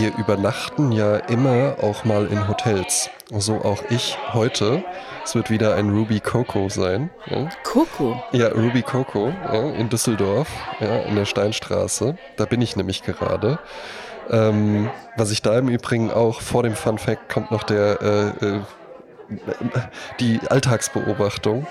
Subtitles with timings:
[0.00, 3.10] wir übernachten ja immer auch mal in Hotels.
[3.30, 4.82] So auch ich heute.
[5.24, 7.10] Es wird wieder ein Ruby Coco sein.
[7.26, 7.50] Ja.
[7.64, 8.22] Coco?
[8.32, 10.48] Ja, Ruby Coco ja, in Düsseldorf,
[10.80, 12.16] ja, in der Steinstraße.
[12.36, 13.58] Da bin ich nämlich gerade.
[14.30, 18.46] Ähm, was ich da im Übrigen auch vor dem Fun Fact kommt noch der äh,
[18.46, 18.60] äh,
[20.18, 21.66] die Alltagsbeobachtung.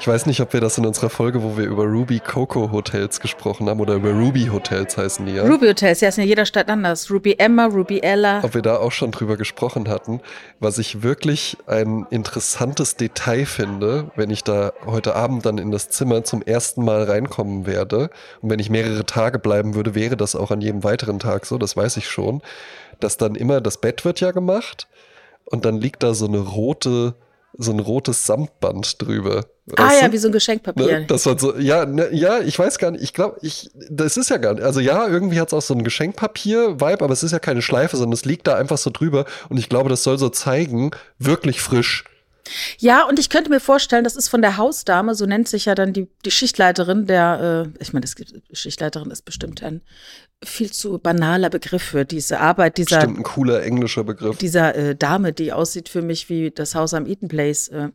[0.00, 3.20] Ich weiß nicht, ob wir das in unserer Folge, wo wir über Ruby Coco Hotels
[3.20, 5.44] gesprochen haben oder über Ruby Hotels heißen die ja.
[5.44, 7.10] Ruby Hotels, ja, ist in jeder Stadt anders.
[7.10, 8.42] Ruby Emma, Ruby Ella.
[8.42, 10.20] Ob wir da auch schon drüber gesprochen hatten.
[10.60, 15.88] Was ich wirklich ein interessantes Detail finde, wenn ich da heute Abend dann in das
[15.88, 20.34] Zimmer zum ersten Mal reinkommen werde und wenn ich mehrere Tage bleiben würde, wäre das
[20.34, 22.42] auch an jedem weiteren Tag so, das weiß ich schon,
[23.00, 24.88] dass dann immer das Bett wird ja gemacht
[25.46, 27.14] und dann liegt da so eine rote,
[27.56, 29.44] so ein rotes Samtband drüber.
[29.76, 30.12] Ah ja, du?
[30.12, 31.00] wie so ein Geschenkpapier.
[31.00, 31.06] Ne?
[31.06, 34.30] Das war so, ja, ne, ja, ich weiß gar nicht, ich glaube, ich, das ist
[34.30, 37.32] ja gar nicht, also ja, irgendwie hat es auch so ein Geschenkpapier-Vibe, aber es ist
[37.32, 40.18] ja keine Schleife, sondern es liegt da einfach so drüber und ich glaube, das soll
[40.18, 42.04] so zeigen, wirklich frisch.
[42.78, 45.76] Ja, und ich könnte mir vorstellen, das ist von der Hausdame, so nennt sich ja
[45.76, 48.06] dann die, die Schichtleiterin, der, äh, ich meine,
[48.52, 49.80] Schichtleiterin ist bestimmt ein
[50.44, 52.96] viel zu banaler Begriff für diese Arbeit dieser.
[52.96, 54.38] Bestimmt ein cooler englischer Begriff.
[54.38, 57.68] Dieser äh, Dame, die aussieht für mich wie das Haus am Eaton Place.
[57.68, 57.88] Äh.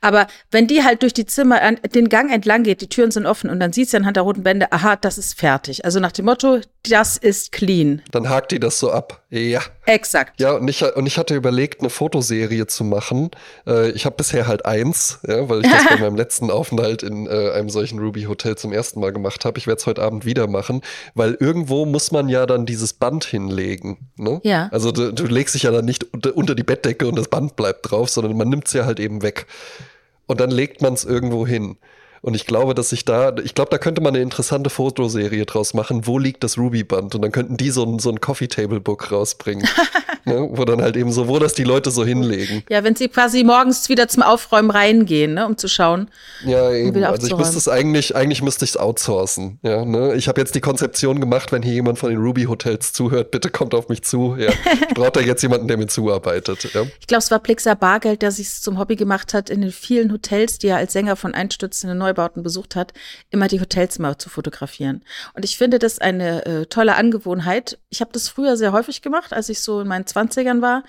[0.00, 3.26] Aber wenn die halt durch die Zimmer, an, den Gang entlang geht, die Türen sind
[3.26, 5.84] offen und dann sieht sie anhand der roten Bände, aha, das ist fertig.
[5.84, 8.02] Also nach dem Motto, das ist clean.
[8.10, 9.22] Dann hakt die das so ab.
[9.30, 9.60] Ja.
[9.86, 10.40] Exakt.
[10.40, 13.30] Ja, und ich, und ich hatte überlegt, eine Fotoserie zu machen.
[13.66, 17.26] Äh, ich habe bisher halt eins, ja, weil ich das bei meinem letzten Aufenthalt in
[17.26, 19.58] äh, einem solchen Ruby Hotel zum ersten Mal gemacht habe.
[19.58, 20.82] Ich werde es heute Abend wieder machen,
[21.14, 24.10] weil irgendwo muss man ja dann dieses Band hinlegen.
[24.16, 24.40] Ne?
[24.44, 24.68] Ja.
[24.72, 27.56] Also du, du legst dich ja dann nicht unter, unter die Bettdecke und das Band
[27.56, 29.46] bleibt drauf, sondern man nimmt es ja halt eben weg.
[30.26, 31.76] Und dann legt man es irgendwo hin.
[32.26, 35.74] Und ich glaube, dass sich da, ich glaube, da könnte man eine interessante Fotoserie draus
[35.74, 36.08] machen.
[36.08, 37.14] Wo liegt das Ruby-Band?
[37.14, 39.64] Und dann könnten die so ein, so ein Coffee-Table-Book rausbringen.
[40.24, 40.48] ne?
[40.50, 42.64] Wo dann halt eben so, wo das die Leute so hinlegen.
[42.68, 45.46] Ja, wenn sie quasi morgens wieder zum Aufräumen reingehen, ne?
[45.46, 46.10] um zu schauen.
[46.44, 47.04] Ja, eben.
[47.04, 49.60] Also ich müsste es eigentlich, eigentlich müsste ich es outsourcen.
[49.62, 50.16] Ja, ne?
[50.16, 53.72] Ich habe jetzt die Konzeption gemacht, wenn hier jemand von den Ruby-Hotels zuhört, bitte kommt
[53.72, 54.34] auf mich zu.
[54.36, 54.50] Ja.
[54.88, 56.74] Ich brauche da jetzt jemanden, der mir zuarbeitet.
[56.74, 56.82] Ja?
[56.98, 60.12] Ich glaube, es war Plixer Bargeld, der sich zum Hobby gemacht hat, in den vielen
[60.12, 62.92] Hotels, die er als Sänger von einstürzenden Neu Neubauten besucht hat,
[63.30, 65.04] immer die Hotelzimmer zu fotografieren.
[65.34, 67.78] Und ich finde das eine äh, tolle Angewohnheit.
[67.90, 70.82] Ich habe das früher sehr häufig gemacht, als ich so in meinen Zwanzigern war.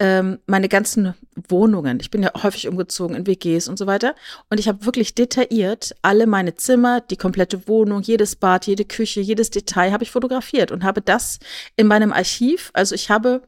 [0.00, 1.14] Ähm, meine ganzen
[1.48, 4.14] Wohnungen, ich bin ja häufig umgezogen in WGs und so weiter.
[4.48, 9.20] Und ich habe wirklich detailliert alle meine Zimmer, die komplette Wohnung, jedes Bad, jede Küche,
[9.20, 11.40] jedes Detail habe ich fotografiert und habe das
[11.76, 12.70] in meinem Archiv.
[12.74, 13.42] Also ich habe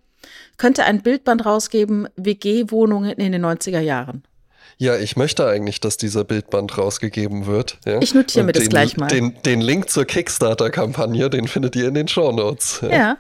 [0.59, 4.23] könnte ein Bildband rausgeben, WG-Wohnungen in den 90er Jahren.
[4.81, 7.77] Ja, ich möchte eigentlich, dass dieser Bildband rausgegeben wird.
[7.85, 8.01] Ja?
[8.01, 9.09] Ich notiere mir das gleich mal.
[9.09, 12.81] Den, den Link zur Kickstarter-Kampagne, den findet ihr in den Show Notes.
[12.81, 12.89] Ja.
[12.89, 13.19] ja.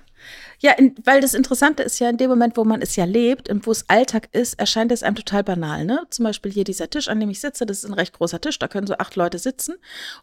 [0.62, 3.49] Ja, in, weil das Interessante ist ja, in dem Moment, wo man es ja lebt
[3.49, 5.87] und wo es Alltag ist, erscheint es einem total banal.
[5.87, 6.03] Ne?
[6.10, 8.59] Zum Beispiel hier dieser Tisch, an dem ich sitze, das ist ein recht großer Tisch,
[8.59, 9.76] da können so acht Leute sitzen.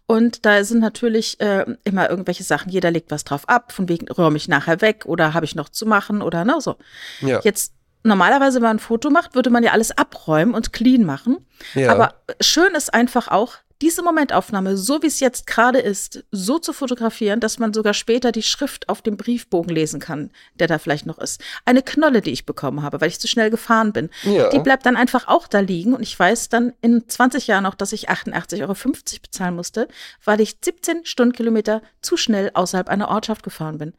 [0.05, 4.07] Und da sind natürlich äh, immer irgendwelche Sachen, jeder legt was drauf ab, von wegen
[4.09, 6.77] räume ich nachher weg oder habe ich noch zu machen oder ne, so.
[7.21, 7.41] Ja.
[7.43, 7.73] Jetzt
[8.07, 11.37] normalerweise, wenn man ein Foto macht, würde man ja alles abräumen und clean machen.
[11.73, 11.91] Ja.
[11.91, 16.73] Aber schön ist einfach auch, diese Momentaufnahme, so wie es jetzt gerade ist, so zu
[16.73, 21.05] fotografieren, dass man sogar später die Schrift auf dem Briefbogen lesen kann, der da vielleicht
[21.05, 21.43] noch ist.
[21.63, 24.09] Eine Knolle, die ich bekommen habe, weil ich zu schnell gefahren bin.
[24.23, 24.49] Ja.
[24.49, 27.75] Die bleibt dann einfach auch da liegen und ich weiß dann in 20 Jahren auch,
[27.75, 28.73] dass ich 88,50 Euro
[29.21, 29.87] bezahlen musste,
[30.23, 33.93] weil ich 17 Stundenkilometer zu schnell außerhalb einer Ortschaft gefahren bin.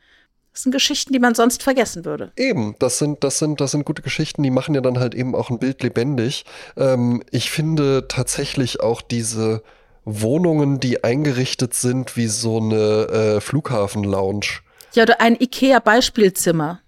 [0.58, 2.32] Das sind Geschichten, die man sonst vergessen würde.
[2.36, 5.36] Eben, das sind, das sind, das sind gute Geschichten, die machen ja dann halt eben
[5.36, 6.44] auch ein Bild lebendig.
[6.76, 9.62] Ähm, ich finde tatsächlich auch diese
[10.04, 14.46] Wohnungen, die eingerichtet sind wie so eine äh, Flughafen-Lounge.
[14.94, 16.80] Ja, oder ein IKEA-Beispielzimmer.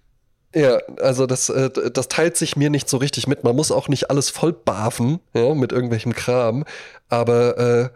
[0.53, 3.45] Ja, also das, äh, das teilt sich mir nicht so richtig mit.
[3.45, 6.65] Man muss auch nicht alles voll bafen, ja, mit irgendwelchem Kram.
[7.07, 7.89] Aber äh,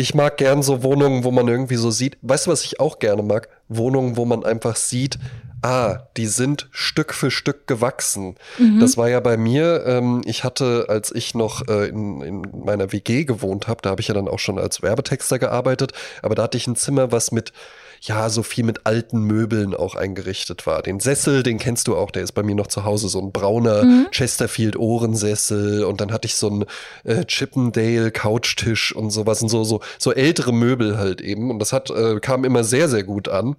[0.00, 2.98] ich mag gern so Wohnungen, wo man irgendwie so sieht, weißt du, was ich auch
[2.98, 3.48] gerne mag?
[3.68, 5.18] Wohnungen, wo man einfach sieht,
[5.60, 8.36] ah, die sind Stück für Stück gewachsen.
[8.58, 8.80] Mhm.
[8.80, 12.92] Das war ja bei mir, ähm, ich hatte, als ich noch äh, in, in meiner
[12.92, 15.92] WG gewohnt habe, da habe ich ja dann auch schon als Werbetexter gearbeitet,
[16.22, 17.52] aber da hatte ich ein Zimmer, was mit
[18.00, 20.82] ja, so viel mit alten Möbeln auch eingerichtet war.
[20.82, 23.30] Den Sessel, den kennst du auch, der ist bei mir noch zu Hause, so ein
[23.30, 24.08] brauner mhm.
[24.10, 26.64] Chesterfield Ohrensessel und dann hatte ich so einen
[27.04, 31.72] äh, Chippendale Couchtisch und sowas und so, so, so ältere Möbel halt eben und das
[31.72, 33.56] hat, äh, kam immer sehr, sehr gut an.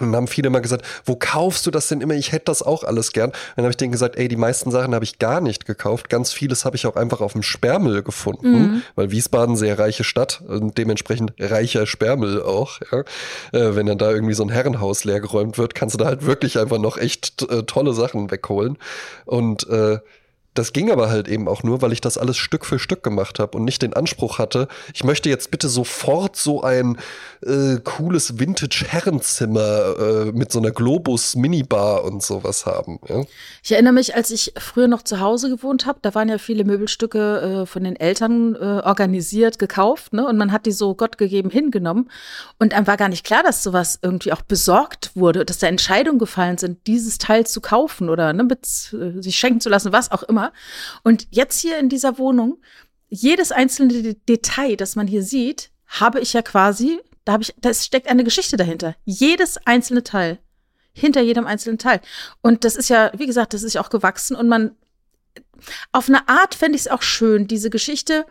[0.00, 2.14] Und dann haben viele immer gesagt, wo kaufst du das denn immer?
[2.14, 3.30] Ich hätte das auch alles gern.
[3.30, 6.08] Und dann habe ich denen gesagt, ey, die meisten Sachen habe ich gar nicht gekauft.
[6.08, 8.82] Ganz vieles habe ich auch einfach auf dem Sperrmüll gefunden, mhm.
[8.94, 12.80] weil Wiesbaden sehr reiche Stadt und dementsprechend reicher Sperrmüll auch.
[12.92, 13.00] Ja.
[13.52, 16.58] Äh, wenn dann da irgendwie so ein Herrenhaus leergeräumt wird, kannst du da halt wirklich
[16.58, 18.78] einfach noch echt äh, tolle Sachen wegholen.
[19.24, 19.98] Und äh,
[20.54, 23.38] das ging aber halt eben auch nur, weil ich das alles Stück für Stück gemacht
[23.38, 26.98] habe und nicht den Anspruch hatte, ich möchte jetzt bitte sofort so ein
[27.44, 33.00] äh, cooles Vintage-Herrenzimmer äh, mit so einer Globus-Minibar und sowas haben.
[33.08, 33.24] Ja?
[33.62, 36.64] Ich erinnere mich, als ich früher noch zu Hause gewohnt habe, da waren ja viele
[36.64, 40.26] Möbelstücke äh, von den Eltern äh, organisiert, gekauft, ne?
[40.26, 42.10] Und man hat die so Gott gegeben hingenommen.
[42.58, 46.18] Und einem war gar nicht klar, dass sowas irgendwie auch besorgt wurde, dass da Entscheidungen
[46.18, 50.10] gefallen sind, dieses Teil zu kaufen oder ne, mit äh, sich schenken zu lassen, was
[50.10, 50.43] auch immer.
[51.02, 52.58] Und jetzt hier in dieser Wohnung,
[53.08, 57.72] jedes einzelne Detail, das man hier sieht, habe ich ja quasi, da habe ich, da
[57.72, 58.96] steckt eine Geschichte dahinter.
[59.04, 60.38] Jedes einzelne Teil.
[60.92, 62.00] Hinter jedem einzelnen Teil.
[62.40, 64.76] Und das ist ja, wie gesagt, das ist ja auch gewachsen und man,
[65.92, 68.26] auf eine Art fände ich es auch schön, diese Geschichte,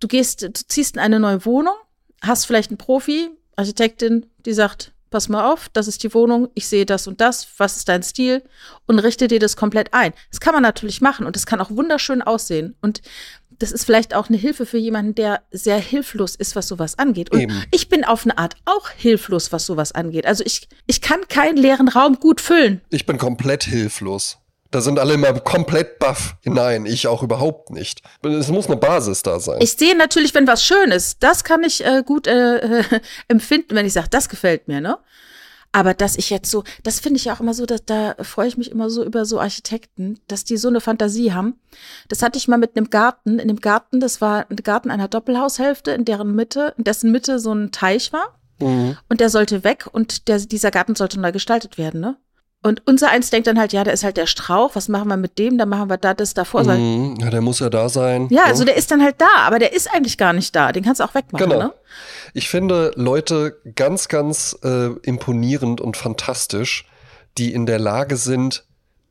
[0.00, 1.74] du gehst, du ziehst in eine neue Wohnung,
[2.22, 6.66] hast vielleicht einen Profi, Architektin, die sagt, pass mal auf, das ist die Wohnung, ich
[6.66, 8.42] sehe das und das, was ist dein Stil
[8.86, 10.12] und richte dir das komplett ein.
[10.30, 13.02] Das kann man natürlich machen und das kann auch wunderschön aussehen und
[13.58, 17.32] das ist vielleicht auch eine Hilfe für jemanden, der sehr hilflos ist, was sowas angeht.
[17.32, 17.64] Und Eben.
[17.72, 20.26] ich bin auf eine Art auch hilflos, was sowas angeht.
[20.26, 22.80] Also ich, ich kann keinen leeren Raum gut füllen.
[22.90, 24.38] Ich bin komplett hilflos.
[24.70, 26.36] Da sind alle immer komplett baff.
[26.44, 28.02] Nein, ich auch überhaupt nicht.
[28.22, 29.60] Es muss eine Basis da sein.
[29.60, 32.82] Ich sehe natürlich, wenn was schön ist, das kann ich äh, gut äh,
[33.28, 34.98] empfinden, wenn ich sage, das gefällt mir, ne?
[35.72, 38.48] Aber dass ich jetzt so, das finde ich ja auch immer so, dass, da freue
[38.48, 41.60] ich mich immer so über so Architekten, dass die so eine Fantasie haben.
[42.08, 43.38] Das hatte ich mal mit einem Garten.
[43.38, 47.38] In dem Garten, das war ein Garten einer Doppelhaushälfte, in deren Mitte, in dessen Mitte
[47.38, 48.38] so ein Teich war.
[48.60, 48.96] Mhm.
[49.08, 52.16] Und der sollte weg und der, dieser Garten sollte neu gestaltet werden, ne?
[52.60, 55.16] Und unser eins denkt dann halt, ja, da ist halt der Strauch, was machen wir
[55.16, 55.58] mit dem?
[55.58, 56.64] Dann machen wir da das davor.
[56.64, 58.26] Mm, ja, der muss ja da sein.
[58.30, 60.72] Ja, also der ist dann halt da, aber der ist eigentlich gar nicht da.
[60.72, 61.62] Den kannst du auch wegmachen, genau.
[61.62, 61.72] ne?
[62.34, 66.84] Ich finde Leute ganz, ganz äh, imponierend und fantastisch,
[67.38, 68.64] die in der Lage sind,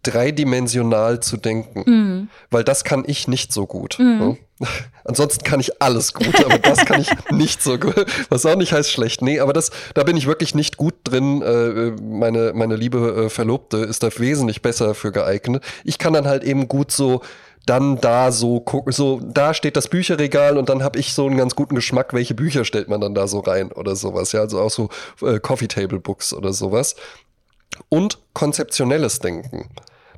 [0.04, 1.84] dreidimensional zu denken.
[1.90, 2.30] Mhm.
[2.52, 3.98] Weil das kann ich nicht so gut.
[3.98, 4.18] Mhm.
[4.20, 4.38] Ne?
[5.04, 8.06] Ansonsten kann ich alles gut, aber das kann ich nicht so gut.
[8.30, 9.21] Was auch nicht heißt schlecht.
[9.21, 11.42] Nee, aber das, da bin ich wirklich nicht gut drin.
[11.42, 15.63] Äh, meine, meine liebe äh, Verlobte ist da wesentlich besser für geeignet.
[15.83, 17.21] Ich kann dann halt eben gut so
[17.65, 21.36] dann da so gucken, so da steht das Bücherregal und dann habe ich so einen
[21.36, 24.62] ganz guten Geschmack, welche Bücher stellt man dann da so rein oder sowas, ja, also
[24.62, 24.88] auch so
[25.21, 26.95] äh, Coffee Table Books oder sowas.
[27.89, 29.68] Und konzeptionelles Denken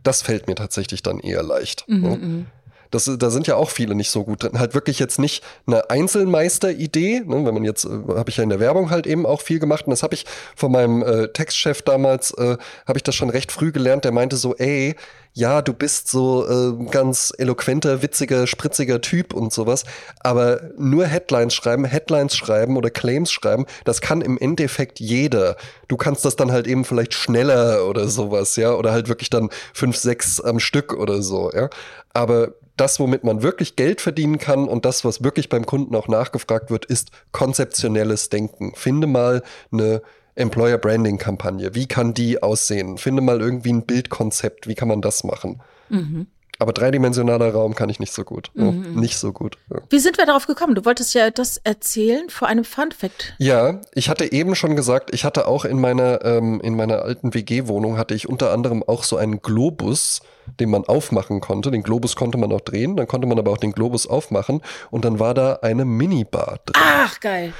[0.03, 1.85] das fällt mir tatsächlich dann eher leicht.
[1.87, 2.45] Mhm, ne?
[2.91, 4.59] Das, da sind ja auch viele nicht so gut drin.
[4.59, 7.21] Halt wirklich jetzt nicht eine Einzelmeister-Idee.
[7.25, 7.45] Ne?
[7.45, 9.85] Wenn man jetzt, äh, habe ich ja in der Werbung halt eben auch viel gemacht.
[9.85, 10.25] Und das habe ich
[10.55, 12.57] von meinem äh, Textchef damals, äh,
[12.87, 14.05] habe ich das schon recht früh gelernt.
[14.05, 14.95] Der meinte so, ey,
[15.33, 19.83] ja, du bist so äh, ganz eloquenter, witziger, spritziger Typ und sowas,
[20.19, 25.55] aber nur Headlines schreiben, Headlines schreiben oder Claims schreiben, das kann im Endeffekt jeder.
[25.87, 29.49] Du kannst das dann halt eben vielleicht schneller oder sowas, ja, oder halt wirklich dann
[29.73, 31.69] fünf, sechs am Stück oder so, ja.
[32.13, 36.07] Aber das, womit man wirklich Geld verdienen kann und das, was wirklich beim Kunden auch
[36.07, 38.73] nachgefragt wird, ist konzeptionelles Denken.
[38.75, 40.01] Finde mal eine
[40.35, 41.75] Employer Branding Kampagne.
[41.75, 42.97] Wie kann die aussehen?
[42.97, 44.67] Finde mal irgendwie ein Bildkonzept.
[44.67, 45.61] Wie kann man das machen?
[45.89, 46.27] Mhm.
[46.59, 48.51] Aber dreidimensionaler Raum kann ich nicht so gut.
[48.53, 48.65] Mhm.
[48.65, 49.57] Ja, nicht so gut.
[49.71, 49.77] Ja.
[49.89, 50.75] Wie sind wir darauf gekommen?
[50.75, 53.33] Du wolltest ja das erzählen vor einem Fun Fact.
[53.37, 57.33] Ja, ich hatte eben schon gesagt, ich hatte auch in meiner, ähm, in meiner alten
[57.33, 60.21] WG-Wohnung hatte ich unter anderem auch so einen Globus,
[60.59, 61.71] den man aufmachen konnte.
[61.71, 64.61] Den Globus konnte man auch drehen, dann konnte man aber auch den Globus aufmachen
[64.91, 66.83] und dann war da eine Minibar drin.
[66.83, 67.53] Ach, geil.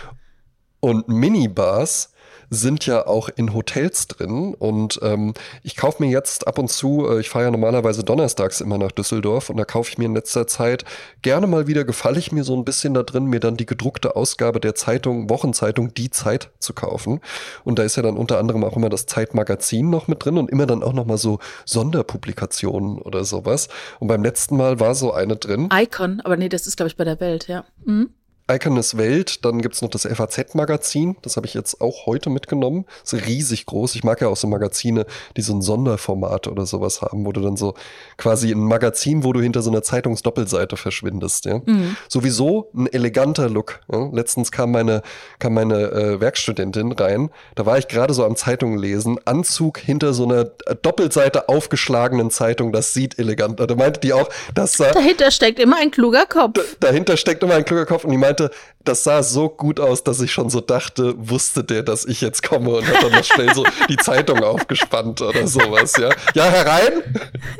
[0.81, 2.13] Und Minibars
[2.49, 4.53] sind ja auch in Hotels drin.
[4.53, 8.61] Und ähm, ich kaufe mir jetzt ab und zu, äh, ich fahre ja normalerweise donnerstags
[8.61, 10.85] immer nach Düsseldorf und da kaufe ich mir in letzter Zeit
[11.21, 14.15] gerne mal wieder, gefalle ich mir so ein bisschen da drin, mir dann die gedruckte
[14.15, 17.21] Ausgabe der Zeitung, Wochenzeitung Die Zeit zu kaufen.
[17.63, 20.49] Und da ist ja dann unter anderem auch immer das Zeitmagazin noch mit drin und
[20.49, 23.69] immer dann auch noch mal so Sonderpublikationen oder sowas.
[23.99, 25.69] Und beim letzten Mal war so eine drin.
[25.73, 27.65] Icon, aber nee, das ist glaube ich bei der Welt, ja.
[27.85, 28.09] Mhm.
[28.49, 32.85] Iconis Welt, dann gibt's noch das FAZ-Magazin, das habe ich jetzt auch heute mitgenommen.
[33.03, 33.95] Ist riesig groß.
[33.95, 35.05] Ich mag ja auch so Magazine,
[35.37, 37.75] die so ein Sonderformat oder sowas haben, wo du dann so
[38.17, 41.45] quasi ein Magazin, wo du hinter so einer Zeitungsdoppelseite verschwindest.
[41.45, 41.61] Ja?
[41.65, 41.95] Mhm.
[42.07, 43.81] Sowieso ein eleganter Look.
[43.91, 44.09] Ja?
[44.11, 45.01] Letztens kam meine,
[45.39, 50.13] kam meine äh, Werkstudentin rein, da war ich gerade so am Zeitung lesen, Anzug hinter
[50.13, 53.59] so einer Doppelseite aufgeschlagenen Zeitung, das sieht elegant.
[53.59, 56.59] Da meinte die auch, dass dahinter steckt immer ein kluger Kopf.
[56.79, 60.03] dahinter steckt immer ein kluger Kopf und die meinte, meinte, das sah so gut aus,
[60.03, 63.23] dass ich schon so dachte, wusste der, dass ich jetzt komme und hat dann noch
[63.23, 66.09] schnell so die Zeitung aufgespannt oder sowas, ja.
[66.33, 67.03] Ja, herein!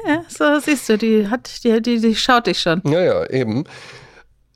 [0.08, 2.82] Ja, so siehst du, die hat, die, die, die schaut dich schon.
[2.86, 3.66] Ja, ja, eben.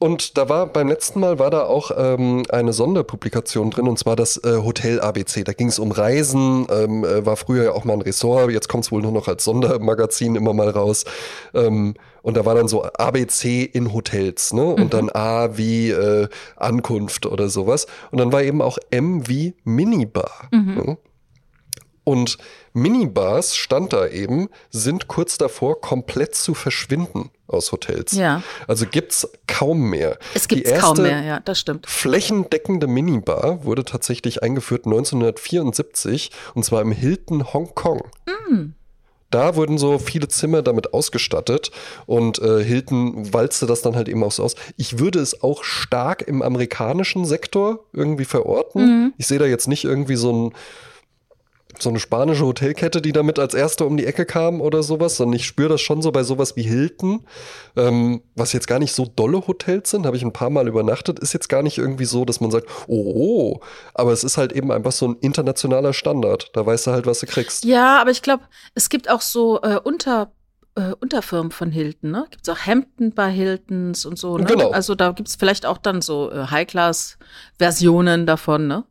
[0.03, 4.17] Und da war beim letzten Mal war da auch ähm, eine Sonderpublikation drin, und zwar
[4.17, 5.45] das äh, Hotel ABC.
[5.45, 8.67] Da ging es um Reisen, ähm, äh, war früher ja auch mal ein Ressort, jetzt
[8.67, 11.05] kommt es wohl nur noch als Sondermagazin immer mal raus.
[11.53, 14.65] Ähm, und da war dann so ABC in Hotels, ne?
[14.65, 14.89] Und mhm.
[14.89, 17.87] dann A wie äh, Ankunft oder sowas.
[18.11, 20.49] Und dann war eben auch M wie Minibar.
[20.51, 20.75] Mhm.
[20.75, 20.97] Ne?
[22.03, 22.37] Und
[22.73, 28.13] Minibars, stand da eben, sind kurz davor, komplett zu verschwinden aus Hotels.
[28.13, 28.41] Ja.
[28.67, 30.17] Also gibt's kaum mehr.
[30.33, 31.87] Es gibt kaum mehr, ja, das stimmt.
[31.87, 38.03] Flächendeckende Minibar wurde tatsächlich eingeführt 1974 und zwar im Hilton Hongkong.
[38.49, 38.73] Mm.
[39.33, 41.71] Da wurden so viele Zimmer damit ausgestattet
[42.05, 44.53] und äh, Hilton walzte das dann halt eben auch so aus.
[44.77, 48.85] Ich würde es auch stark im amerikanischen Sektor irgendwie verorten.
[48.85, 49.13] Mhm.
[49.17, 50.53] Ich sehe da jetzt nicht irgendwie so ein
[51.79, 55.35] so eine spanische Hotelkette, die damit als erste um die Ecke kam oder sowas, sondern
[55.35, 57.25] ich spüre das schon so bei sowas wie Hilton,
[57.75, 61.19] ähm, was jetzt gar nicht so dolle Hotels sind, habe ich ein paar Mal übernachtet,
[61.19, 63.59] ist jetzt gar nicht irgendwie so, dass man sagt, oh, oh,
[63.93, 66.51] aber es ist halt eben einfach so ein internationaler Standard.
[66.53, 67.65] Da weißt du halt, was du kriegst.
[67.65, 68.43] Ja, aber ich glaube,
[68.75, 70.31] es gibt auch so äh, unter
[70.75, 72.25] äh, Unterfirmen von Hilton, ne?
[72.31, 74.45] Gibt es auch Hampton bei Hiltons und so, ne?
[74.45, 74.71] Genau.
[74.71, 78.83] Also da gibt es vielleicht auch dann so äh, High-Class-Versionen davon, ne?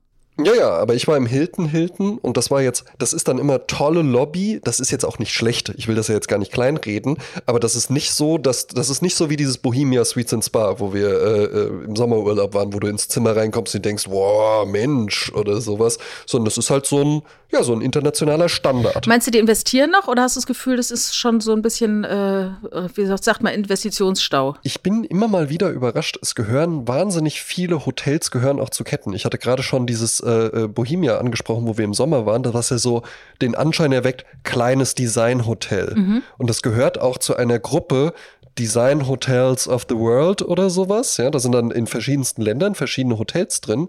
[0.44, 3.38] Ja, ja, aber ich war im Hilton Hilton und das war jetzt, das ist dann
[3.38, 4.61] immer tolle Lobby.
[4.62, 5.72] Das ist jetzt auch nicht schlecht.
[5.76, 8.90] Ich will das ja jetzt gar nicht kleinreden, aber das ist nicht so, dass das
[8.90, 12.54] ist nicht so wie dieses Bohemia Suites and Spa, wo wir äh, äh, im Sommerurlaub
[12.54, 16.70] waren, wo du ins Zimmer reinkommst und denkst, wow, Mensch oder sowas, sondern das ist
[16.70, 19.06] halt so ein, ja, so ein internationaler Standard.
[19.06, 21.62] Meinst du, die investieren noch oder hast du das Gefühl, das ist schon so ein
[21.62, 22.50] bisschen, äh,
[22.94, 24.56] wie sagt man, Investitionsstau?
[24.62, 26.18] Ich bin immer mal wieder überrascht.
[26.22, 29.12] Es gehören wahnsinnig viele Hotels gehören auch zu Ketten.
[29.12, 32.70] Ich hatte gerade schon dieses äh, äh, Bohemia angesprochen, wo wir im Sommer waren, was
[32.70, 33.02] ja so
[33.40, 35.94] den Anschein erweckt, kleines Designhotel.
[35.94, 36.22] Mhm.
[36.38, 38.12] Und das gehört auch zu einer Gruppe,
[38.58, 41.16] Design Hotels of the World oder sowas.
[41.16, 43.88] Ja, da sind dann in verschiedensten Ländern verschiedene Hotels drin.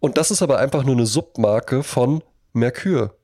[0.00, 3.14] Und das ist aber einfach nur eine Submarke von Mercure.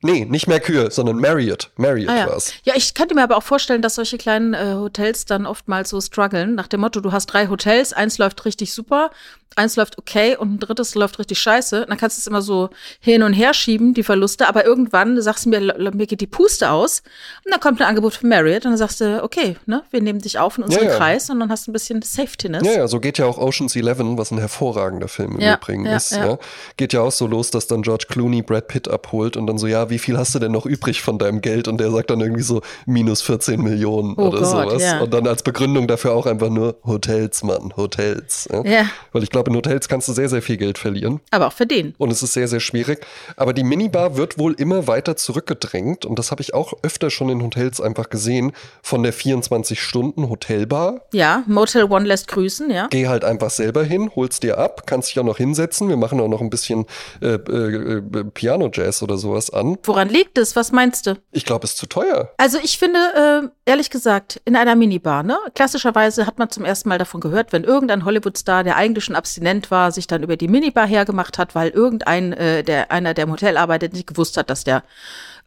[0.00, 1.72] Nee, nicht Mercure, sondern Marriott.
[1.76, 2.28] Marriott ah, ja.
[2.28, 2.52] war's.
[2.62, 6.00] Ja, ich könnte mir aber auch vorstellen, dass solche kleinen äh, Hotels dann oftmals so
[6.00, 6.54] strugglen.
[6.54, 9.10] Nach dem Motto, du hast drei Hotels, eins läuft richtig super,
[9.56, 11.86] eins läuft okay und ein drittes läuft richtig scheiße.
[11.88, 14.48] dann kannst du es immer so hin und her schieben, die Verluste.
[14.48, 17.02] Aber irgendwann sagst du mir, mir geht die Puste aus.
[17.44, 20.20] Und dann kommt ein Angebot von Marriott und dann sagst du, okay, ne, wir nehmen
[20.20, 20.96] dich auf in unseren ja, ja.
[20.96, 22.64] Kreis und dann hast du ein bisschen Safetyness.
[22.64, 25.86] Ja, ja, so geht ja auch Ocean's Eleven, was ein hervorragender Film im ja, Übrigen
[25.86, 26.12] ist.
[26.12, 26.38] Ja.
[26.76, 29.66] Geht ja auch so los, dass dann George Clooney Brad Pitt abholt und dann so,
[29.66, 32.20] ja, wie viel hast du denn noch übrig von deinem Geld und der sagt dann
[32.20, 35.02] irgendwie so minus 14 Millionen oh oder Gott, sowas.
[35.02, 38.48] Und dann als Begründung dafür auch einfach nur Hotels, Mann, Hotels.
[38.52, 38.64] Ja?
[38.64, 38.86] ja.
[39.12, 41.20] Weil ich glaube, in Hotels kannst du sehr, sehr viel Geld verlieren.
[41.30, 41.94] Aber auch verdienen.
[41.98, 43.06] Und es ist sehr, sehr schwierig.
[43.36, 47.28] Aber die Minibar wird wohl immer weiter zurückgedrängt und das habe ich auch öfter schon
[47.28, 48.52] in Hotels einfach gesehen,
[48.82, 51.02] von der 24-Stunden-Hotelbar.
[51.12, 52.88] Ja, Motel One lässt grüßen, ja.
[52.90, 55.88] Geh halt einfach selber hin, holst dir ab, kannst dich auch noch hinsetzen.
[55.88, 56.86] Wir machen auch noch ein bisschen
[57.20, 59.78] äh, äh, äh Piano-Jazz oder sowas an.
[59.84, 60.56] Woran liegt es?
[60.56, 61.16] Was meinst du?
[61.32, 62.32] Ich glaube, es ist zu teuer.
[62.36, 62.98] Also ich finde,
[63.44, 65.38] äh, ehrlich gesagt, in einer Minibar, ne?
[65.54, 69.70] Klassischerweise hat man zum ersten Mal davon gehört, wenn irgendein Hollywood-Star, der eigentlich schon abstinent
[69.70, 73.30] war, sich dann über die Minibar hergemacht hat, weil irgendein, äh, der, einer, der im
[73.30, 74.82] Hotel arbeitet, nicht gewusst hat, dass der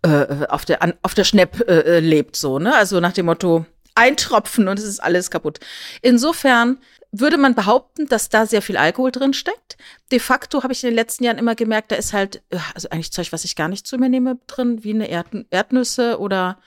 [0.04, 2.76] äh, auf der, an, auf der Schnepp äh, äh, lebt, so, ne?
[2.76, 5.60] Also nach dem Motto, ein Tropfen und es ist alles kaputt.
[6.02, 6.78] Insofern
[7.12, 9.78] würde man behaupten, dass da sehr viel Alkohol drin steckt.
[10.12, 12.90] De facto habe ich in den letzten Jahren immer gemerkt, da ist halt, äh, also
[12.90, 16.60] eigentlich Zeug, was ich gar nicht zu mir nehme, drin, wie eine Erd Erdnüsse oder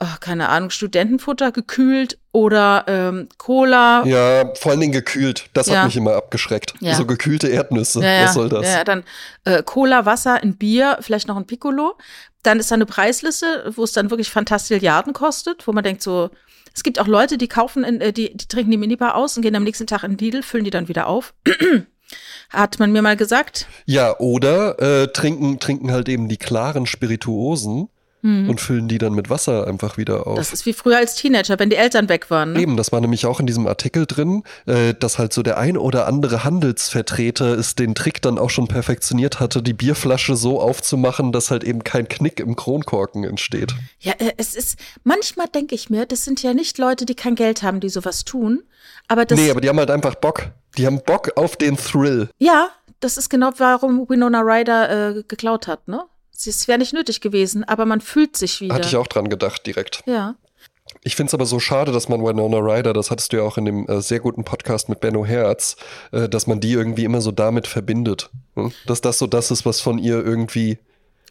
[0.00, 4.04] oh, keine Ahnung, Studentenfutter gekühlt oder ähm, Cola.
[4.04, 5.48] Ja, vor allen Dingen gekühlt.
[5.52, 5.78] Das ja.
[5.78, 6.74] hat mich immer abgeschreckt.
[6.80, 6.94] Ja.
[6.94, 8.02] So gekühlte Erdnüsse.
[8.02, 8.66] Ja, was soll das?
[8.66, 9.04] Ja, dann
[9.44, 11.96] äh, Cola, Wasser, ein Bier, vielleicht noch ein Piccolo.
[12.42, 16.30] Dann ist da eine Preisliste, wo es dann wirklich Fantastilliarden kostet, wo man denkt so,
[16.74, 19.42] es gibt auch Leute, die kaufen, in, äh, die, die trinken die Minibar aus und
[19.42, 21.34] gehen am nächsten Tag in Lidl, füllen die dann wieder auf.
[22.50, 23.66] Hat man mir mal gesagt.
[23.84, 27.88] Ja, oder äh, trinken, trinken halt eben die klaren Spirituosen
[28.22, 28.50] mhm.
[28.50, 30.36] und füllen die dann mit Wasser einfach wieder auf.
[30.36, 32.52] Das ist wie früher als Teenager, wenn die Eltern weg waren.
[32.52, 32.60] Ne?
[32.60, 35.76] Eben, das war nämlich auch in diesem Artikel drin, äh, dass halt so der ein
[35.76, 41.32] oder andere Handelsvertreter es den Trick dann auch schon perfektioniert hatte, die Bierflasche so aufzumachen,
[41.32, 43.74] dass halt eben kein Knick im Kronkorken entsteht.
[43.98, 47.34] Ja, äh, es ist, manchmal denke ich mir, das sind ja nicht Leute, die kein
[47.34, 48.62] Geld haben, die sowas tun.
[49.08, 50.50] Aber das, nee, aber die haben halt einfach Bock.
[50.78, 52.30] Die haben Bock auf den Thrill.
[52.38, 52.68] Ja,
[53.00, 56.04] das ist genau, warum Winona Ryder äh, geklaut hat, ne?
[56.46, 58.74] Es wäre nicht nötig gewesen, aber man fühlt sich wieder.
[58.74, 60.02] Hatte ich auch dran gedacht, direkt.
[60.06, 60.36] Ja.
[61.02, 63.56] Ich finde es aber so schade, dass man Winona Ryder, das hattest du ja auch
[63.56, 65.76] in dem äh, sehr guten Podcast mit Benno Herz,
[66.12, 68.30] äh, dass man die irgendwie immer so damit verbindet.
[68.54, 68.72] Hm?
[68.86, 70.78] Dass das so das ist, was von ihr irgendwie.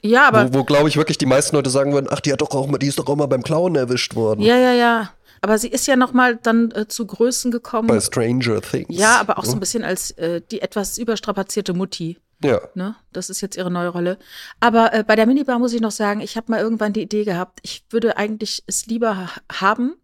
[0.02, 0.54] Ja, aber.
[0.54, 2.68] Wo, wo glaube ich wirklich die meisten Leute sagen würden, ach, die hat doch auch
[2.68, 4.42] mal, die ist doch auch mal beim Clown erwischt worden.
[4.42, 5.12] Ja, ja, ja.
[5.42, 7.88] Aber sie ist ja noch mal dann äh, zu Größen gekommen.
[7.88, 8.88] Bei Stranger Things.
[8.90, 12.18] Ja, aber auch so ein bisschen als äh, die etwas überstrapazierte Mutti.
[12.44, 12.62] Ja.
[12.74, 12.96] Ne?
[13.12, 14.18] Das ist jetzt ihre neue Rolle.
[14.60, 17.26] Aber äh, bei der Minibar muss ich noch sagen, ich habe mal irgendwann die Idee
[17.26, 19.96] gehabt, ich würde eigentlich es lieber ha haben,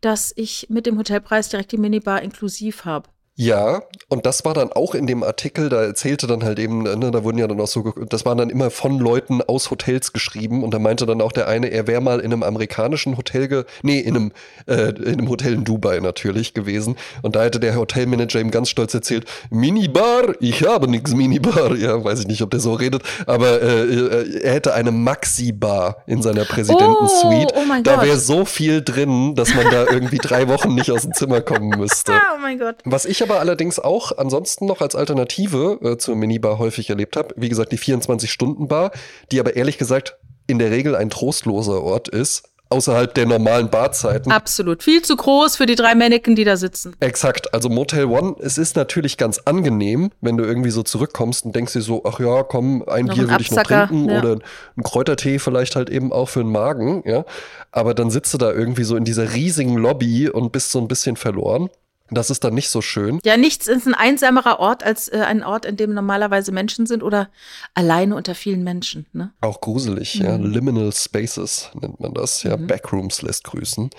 [0.00, 3.08] dass ich mit dem Hotelpreis direkt die Minibar inklusiv habe.
[3.40, 7.12] Ja, und das war dann auch in dem Artikel, da erzählte dann halt eben, ne,
[7.12, 10.64] da wurden ja dann auch so, das waren dann immer von Leuten aus Hotels geschrieben
[10.64, 13.64] und da meinte dann auch der eine, er wäre mal in einem amerikanischen Hotel, ge
[13.82, 14.32] nee, in einem,
[14.66, 18.70] äh, in einem Hotel in Dubai natürlich gewesen und da hätte der Hotelmanager ihm ganz
[18.70, 23.04] stolz erzählt, Minibar, ich habe nix Minibar, ja, weiß ich nicht, ob der so redet,
[23.26, 27.54] aber äh, äh er hätte eine Maxi-Bar in seiner Präsidentensuite.
[27.54, 31.02] Oh, oh da wäre so viel drin, dass man da irgendwie drei Wochen nicht aus
[31.02, 32.14] dem Zimmer kommen müsste.
[32.34, 32.76] oh mein Gott.
[32.84, 37.34] Was ich aber allerdings auch ansonsten noch als Alternative äh, zur Minibar häufig erlebt habe,
[37.36, 38.92] wie gesagt, die 24-Stunden-Bar,
[39.30, 40.16] die aber ehrlich gesagt
[40.46, 44.30] in der Regel ein trostloser Ort ist, außerhalb der normalen Barzeiten.
[44.30, 44.82] Absolut.
[44.82, 46.94] Viel zu groß für die drei Männchen, die da sitzen.
[47.00, 51.56] Exakt, also Motel One, es ist natürlich ganz angenehm, wenn du irgendwie so zurückkommst und
[51.56, 54.18] denkst dir so, ach ja, komm, ein Noch Bier würde ich noch trinken ja.
[54.18, 54.38] oder
[54.76, 57.24] ein Kräutertee vielleicht halt eben auch für den Magen, ja.
[57.72, 60.88] Aber dann sitzt du da irgendwie so in dieser riesigen Lobby und bist so ein
[60.88, 61.70] bisschen verloren.
[62.10, 63.20] Das ist dann nicht so schön.
[63.24, 67.02] Ja, nichts ist ein einsamerer Ort als äh, ein Ort, in dem normalerweise Menschen sind
[67.02, 67.28] oder
[67.74, 69.06] alleine unter vielen Menschen.
[69.12, 69.32] Ne?
[69.40, 70.36] Auch gruselig, ja.
[70.36, 72.56] Liminal Spaces nennt man das, ja.
[72.56, 73.90] Backrooms lässt grüßen.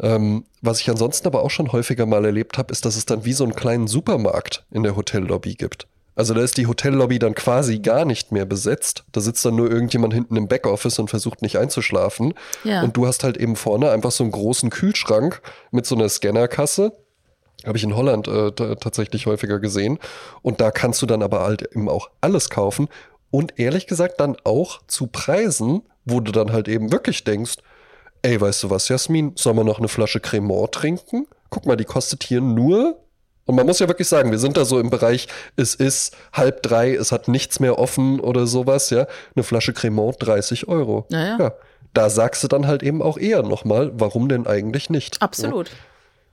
[0.00, 3.24] Ähm, was ich ansonsten aber auch schon häufiger mal erlebt habe, ist, dass es dann
[3.24, 5.86] wie so einen kleinen Supermarkt in der Hotellobby gibt.
[6.16, 9.04] Also da ist die Hotellobby dann quasi gar nicht mehr besetzt.
[9.12, 12.34] Da sitzt dann nur irgendjemand hinten im Backoffice und versucht nicht einzuschlafen.
[12.62, 12.82] Ja.
[12.82, 15.42] Und du hast halt eben vorne einfach so einen großen Kühlschrank
[15.72, 16.92] mit so einer Scannerkasse.
[17.64, 19.98] Habe ich in Holland äh, tatsächlich häufiger gesehen.
[20.42, 22.88] Und da kannst du dann aber halt eben auch alles kaufen.
[23.30, 27.56] Und ehrlich gesagt dann auch zu Preisen, wo du dann halt eben wirklich denkst,
[28.22, 31.26] ey, weißt du was, Jasmin, sollen wir noch eine Flasche Cremant trinken?
[31.50, 33.00] Guck mal, die kostet hier nur.
[33.46, 36.62] Und man muss ja wirklich sagen, wir sind da so im Bereich, es ist halb
[36.62, 39.06] drei, es hat nichts mehr offen oder sowas, ja.
[39.36, 41.06] Eine Flasche Cremant 30 Euro.
[41.10, 41.36] Naja.
[41.38, 41.52] Ja.
[41.92, 45.20] Da sagst du dann halt eben auch eher nochmal, warum denn eigentlich nicht?
[45.22, 45.70] Absolut.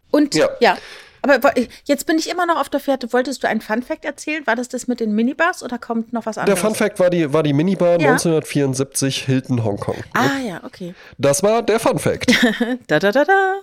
[0.10, 0.50] Und Ja.
[0.60, 0.78] ja.
[1.22, 1.54] Aber
[1.86, 3.12] jetzt bin ich immer noch auf der Fährte.
[3.14, 4.46] Wolltest du einen Fun-Fact erzählen?
[4.48, 6.60] War das das mit den Minibars oder kommt noch was Der anderes?
[6.62, 8.12] Fun Fact war die, war die Minibar Ja.
[8.12, 9.98] 1974 Hilton Hongkong.
[10.14, 10.94] Ah ja, okay.
[11.18, 12.32] Das war der Fun Fact.
[12.88, 13.56] Da, da, da, da.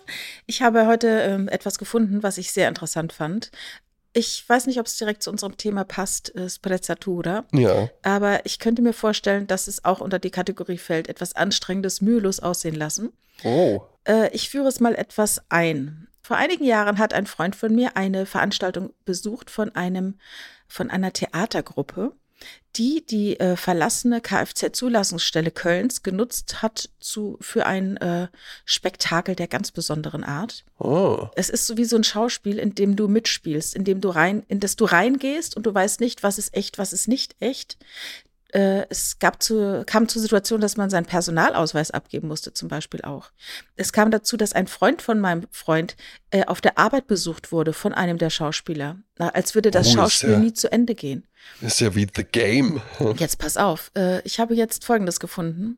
[0.47, 3.51] Ich habe heute ähm, etwas gefunden, was ich sehr interessant fand.
[4.15, 7.45] Ich weiß nicht, ob es direkt zu unserem Thema passt, äh, Sprezzatura.
[7.53, 7.89] ja.
[8.03, 12.41] Aber ich könnte mir vorstellen, dass es auch unter die Kategorie fällt, etwas Anstrengendes, mühelos
[12.41, 13.13] aussehen lassen.
[13.45, 13.81] Oh.
[14.05, 16.08] Äh, ich führe es mal etwas ein.
[16.29, 20.19] Vor einigen Jahren hat ein Freund von mir eine Veranstaltung besucht von einem,
[20.67, 22.13] von einer Theatergruppe,
[22.77, 28.29] die die äh, verlassene Kfz-Zulassungsstelle Kölns genutzt hat zu, für ein äh,
[28.67, 30.67] Spektakel der ganz besonderen Art.
[30.79, 31.29] Oh.
[31.35, 34.45] Es ist so wie so ein Schauspiel, in dem du mitspielst, in dem du rein,
[34.49, 37.79] in das du reingehst und du weißt nicht, was ist echt, was ist nicht echt.
[38.53, 43.03] Äh, es gab zu, kam zur Situation, dass man seinen Personalausweis abgeben musste, zum Beispiel
[43.03, 43.31] auch.
[43.77, 45.97] Es kam dazu, dass ein Freund von meinem Freund
[46.31, 49.93] äh, auf der Arbeit besucht wurde von einem der Schauspieler, Na, als würde das Oh,
[49.97, 51.27] Schauspiel ja- nie zu Ende gehen.
[51.61, 52.81] Ist ja wie The Game.
[53.19, 55.77] Jetzt pass auf, äh, ich habe jetzt Folgendes gefunden.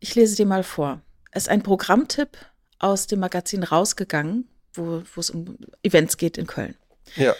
[0.00, 1.00] Ich lese dir mal vor.
[1.30, 2.36] Es ist ein Programmtipp
[2.80, 6.74] aus dem Magazin rausgegangen, wo, wo es um Events geht in Köln.
[7.16, 7.34] Ja.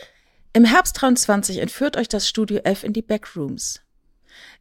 [0.52, 3.80] Im Herbst 23 entführt euch das Studio F in die Backrooms.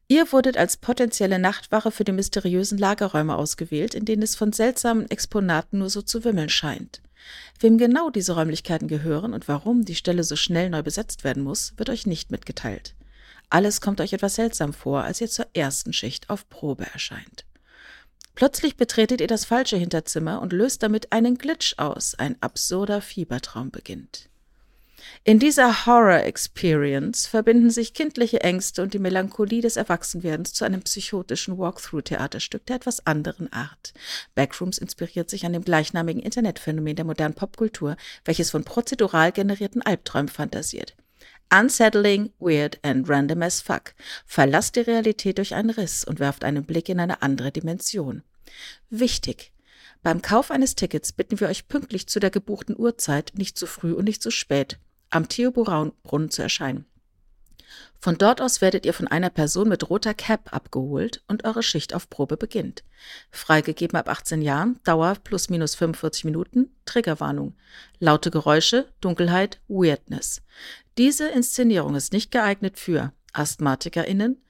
[0.07, 5.09] Ihr wurdet als potenzielle Nachtwache für die mysteriösen Lagerräume ausgewählt, in denen es von seltsamen
[5.09, 7.01] Exponaten nur so zu wimmeln scheint.
[7.59, 11.73] Wem genau diese Räumlichkeiten gehören und warum die Stelle so schnell neu besetzt werden muss,
[11.77, 12.95] wird euch nicht mitgeteilt.
[13.49, 17.45] Alles kommt euch etwas seltsam vor, als ihr zur ersten Schicht auf Probe erscheint.
[18.35, 22.15] Plötzlich betretet ihr das falsche Hinterzimmer und löst damit einen Glitch aus.
[22.15, 24.28] Ein absurder Fiebertraum beginnt.
[25.23, 31.57] In dieser Horror-Experience verbinden sich kindliche Ängste und die Melancholie des Erwachsenwerdens zu einem psychotischen
[31.57, 33.93] Walkthrough-Theaterstück der etwas anderen Art.
[34.35, 40.29] Backrooms inspiriert sich an dem gleichnamigen Internetphänomen der modernen Popkultur, welches von prozedural generierten Albträumen
[40.29, 40.95] fantasiert.
[41.51, 43.93] Unsettling, weird and random as fuck.
[44.25, 48.23] Verlasst die Realität durch einen Riss und werft einen Blick in eine andere Dimension.
[48.89, 49.51] Wichtig.
[50.01, 53.91] Beim Kauf eines Tickets bitten wir euch pünktlich zu der gebuchten Uhrzeit, nicht zu früh
[53.93, 56.85] und nicht zu spät, am Theobrunnen zu erscheinen.
[58.01, 61.93] Von dort aus werdet ihr von einer Person mit roter Cap abgeholt und eure Schicht
[61.93, 62.83] auf Probe beginnt.
[63.29, 67.55] Freigegeben ab 18 Jahren, Dauer plus minus 45 Minuten, Triggerwarnung.
[67.99, 70.41] Laute Geräusche, Dunkelheit, Weirdness.
[70.97, 74.41] Diese Inszenierung ist nicht geeignet für AsthmatikerInnen,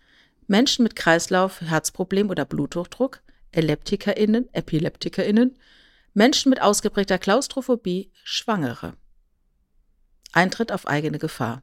[0.45, 5.57] Menschen mit Kreislauf, Herzproblem oder Bluthochdruck, EpileptikerInnen, EpileptikerInnen,
[6.13, 8.93] Menschen mit ausgeprägter Klaustrophobie, Schwangere.
[10.33, 11.61] Eintritt auf eigene Gefahr.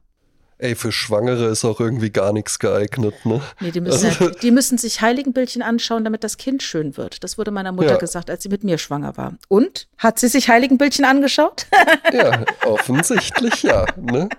[0.59, 3.41] Ey, für Schwangere ist auch irgendwie gar nichts geeignet, ne?
[3.59, 7.23] Nee, die müssen, also, die müssen sich Heiligenbildchen anschauen, damit das Kind schön wird.
[7.23, 7.97] Das wurde meiner Mutter ja.
[7.97, 9.35] gesagt, als sie mit mir schwanger war.
[9.49, 9.87] Und?
[9.99, 11.67] Hat sie sich Heiligenbildchen angeschaut?
[12.11, 13.85] ja, offensichtlich ja.
[13.97, 14.29] Ne?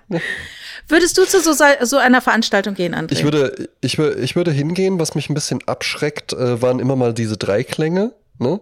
[0.89, 3.13] Würdest du zu so, so, einer Veranstaltung gehen, André?
[3.13, 4.99] Ich würde, ich, ich würde hingehen.
[4.99, 8.11] Was mich ein bisschen abschreckt, äh, waren immer mal diese Dreiklänge.
[8.39, 8.59] Ne?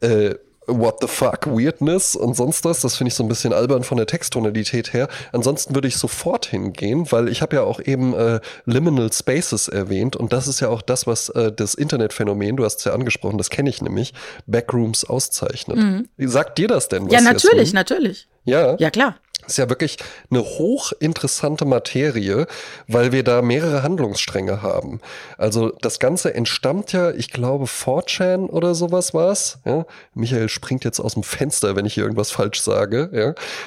[0.00, 2.80] Äh, What the fuck, Weirdness und sonst was.
[2.80, 5.08] Das finde ich so ein bisschen albern von der Texttonalität her.
[5.32, 10.16] Ansonsten würde ich sofort hingehen, weil ich habe ja auch eben äh, Liminal Spaces erwähnt
[10.16, 13.38] und das ist ja auch das, was äh, das Internetphänomen, du hast es ja angesprochen,
[13.38, 14.14] das kenne ich nämlich,
[14.46, 15.76] Backrooms auszeichnet.
[15.76, 16.08] Mhm.
[16.18, 17.06] Sagt dir das denn?
[17.06, 18.28] Was ja, natürlich, natürlich.
[18.44, 18.76] Ja.
[18.78, 19.16] Ja, klar
[19.46, 19.98] ist ja wirklich
[20.30, 22.46] eine hochinteressante Materie,
[22.88, 25.00] weil wir da mehrere Handlungsstränge haben.
[25.36, 29.58] Also das Ganze entstammt ja, ich glaube, 4chan oder sowas war's.
[29.64, 29.86] Ja?
[30.14, 33.10] Michael springt jetzt aus dem Fenster, wenn ich hier irgendwas falsch sage.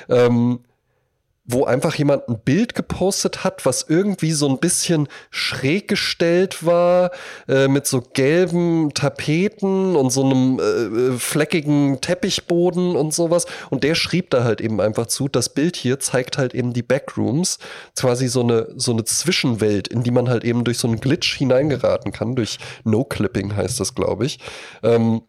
[0.10, 0.16] Ja?
[0.26, 0.60] Ähm,
[1.48, 7.12] wo einfach jemand ein Bild gepostet hat, was irgendwie so ein bisschen schräg gestellt war,
[7.48, 13.46] äh, mit so gelben Tapeten und so einem äh, äh, fleckigen Teppichboden und sowas.
[13.70, 16.84] Und der schrieb da halt eben einfach zu, das Bild hier zeigt halt eben die
[16.84, 17.60] Backrooms,
[17.96, 21.38] quasi so eine, so eine Zwischenwelt, in die man halt eben durch so einen Glitch
[21.38, 24.40] hineingeraten kann, durch No-Clipping heißt das, glaube ich.
[24.84, 25.22] Ähm,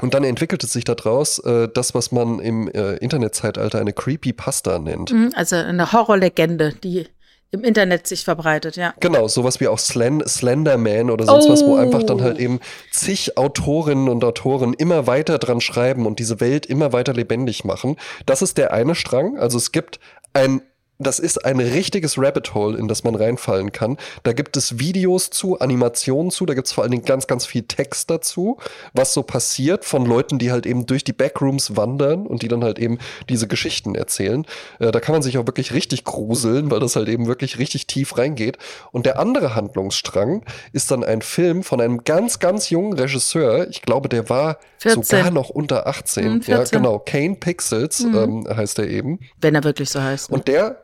[0.00, 5.12] und dann entwickelte sich daraus äh, das, was man im äh, Internetzeitalter eine Creepypasta nennt.
[5.12, 7.06] Mhm, also eine Horrorlegende, die
[7.52, 8.92] im Internet sich verbreitet, ja.
[9.00, 11.52] Genau, sowas wie auch Slen Slenderman oder sonst oh.
[11.52, 16.18] was, wo einfach dann halt eben zig Autorinnen und Autoren immer weiter dran schreiben und
[16.18, 17.96] diese Welt immer weiter lebendig machen.
[18.26, 19.38] Das ist der eine Strang.
[19.38, 20.00] Also es gibt
[20.32, 20.60] ein
[20.98, 23.96] das ist ein richtiges Rabbit Hole, in das man reinfallen kann.
[24.22, 27.44] Da gibt es Videos zu, Animationen zu, da gibt es vor allen Dingen ganz, ganz
[27.44, 28.58] viel Text dazu,
[28.94, 32.64] was so passiert von Leuten, die halt eben durch die Backrooms wandern und die dann
[32.64, 34.46] halt eben diese Geschichten erzählen.
[34.78, 37.86] Äh, da kann man sich auch wirklich richtig gruseln, weil das halt eben wirklich richtig
[37.86, 38.56] tief reingeht.
[38.92, 43.68] Und der andere Handlungsstrang ist dann ein Film von einem ganz, ganz jungen Regisseur.
[43.68, 45.02] Ich glaube, der war 14.
[45.02, 46.34] sogar noch unter 18.
[46.34, 46.98] Mhm, ja, genau.
[46.98, 48.16] Kane Pixels mhm.
[48.16, 49.20] ähm, heißt er eben.
[49.40, 50.30] Wenn er wirklich so heißt.
[50.30, 50.36] Ne?
[50.36, 50.82] Und der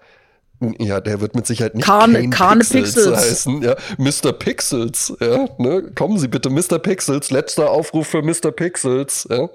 [0.79, 3.63] ja, der wird mit Sicherheit nicht Kane, Kane Pixels, Pixels, heißen.
[3.63, 4.33] Ja, Mr.
[4.33, 5.15] Pixels.
[5.21, 5.91] Ja, ne?
[5.95, 6.79] Kommen Sie bitte, Mr.
[6.79, 7.31] Pixels.
[7.31, 8.51] Letzter Aufruf für Mr.
[8.53, 9.27] Pixels.
[9.31, 9.49] Ja.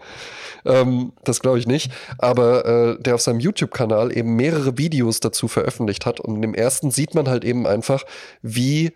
[0.66, 1.92] Ähm, das glaube ich nicht.
[2.18, 6.20] Aber äh, der auf seinem YouTube-Kanal eben mehrere Videos dazu veröffentlicht hat.
[6.20, 8.04] Und im ersten sieht man halt eben einfach,
[8.42, 8.94] wie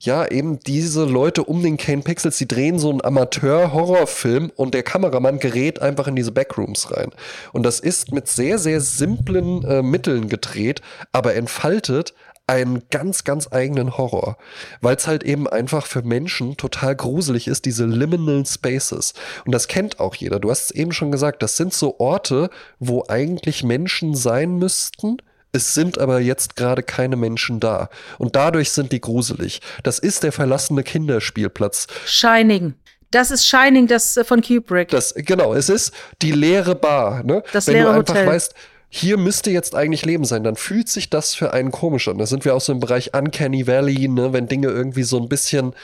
[0.00, 4.82] ja, eben diese Leute um den Kane Pixels, die drehen so einen Amateur-Horrorfilm und der
[4.82, 7.10] Kameramann gerät einfach in diese Backrooms rein.
[7.52, 10.80] Und das ist mit sehr, sehr simplen äh, Mitteln gedreht,
[11.12, 12.14] aber entfaltet
[12.46, 14.36] einen ganz, ganz eigenen Horror,
[14.80, 19.12] weil es halt eben einfach für Menschen total gruselig ist, diese liminal Spaces.
[19.44, 20.40] Und das kennt auch jeder.
[20.40, 25.18] Du hast es eben schon gesagt, das sind so Orte, wo eigentlich Menschen sein müssten,
[25.52, 27.88] es sind aber jetzt gerade keine Menschen da.
[28.18, 29.60] Und dadurch sind die gruselig.
[29.82, 31.86] Das ist der verlassene Kinderspielplatz.
[32.06, 32.74] Shining.
[33.10, 34.88] Das ist Shining, das äh, von Kubrick.
[34.88, 37.24] Das, genau, es ist die leere Bar.
[37.24, 37.42] Ne?
[37.52, 38.26] Das Wenn leere du einfach Hotel.
[38.28, 38.54] weißt,
[38.88, 42.18] hier müsste jetzt eigentlich Leben sein, dann fühlt sich das für einen komisch an.
[42.18, 44.32] Da sind wir auch so im Bereich Uncanny Valley, ne?
[44.32, 45.74] wenn Dinge irgendwie so ein bisschen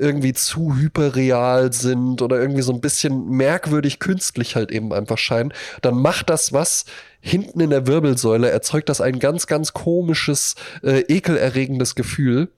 [0.00, 5.52] irgendwie zu hyperreal sind oder irgendwie so ein bisschen merkwürdig künstlich halt eben einfach scheinen,
[5.82, 6.86] dann macht das was
[7.20, 12.48] hinten in der Wirbelsäule, erzeugt das ein ganz, ganz komisches, äh, ekelerregendes Gefühl.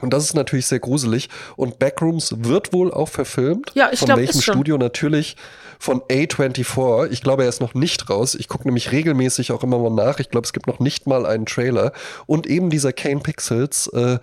[0.00, 1.28] Und das ist natürlich sehr gruselig.
[1.56, 3.72] Und Backrooms wird wohl auch verfilmt.
[3.74, 4.78] Ja, ich glaube, Von welchem Studio?
[4.78, 5.36] Natürlich
[5.80, 7.10] von A24.
[7.10, 8.34] Ich glaube, er ist noch nicht raus.
[8.34, 10.20] Ich gucke nämlich regelmäßig auch immer mal nach.
[10.20, 11.92] Ich glaube, es gibt noch nicht mal einen Trailer.
[12.26, 14.18] Und eben dieser Kane Pixels äh,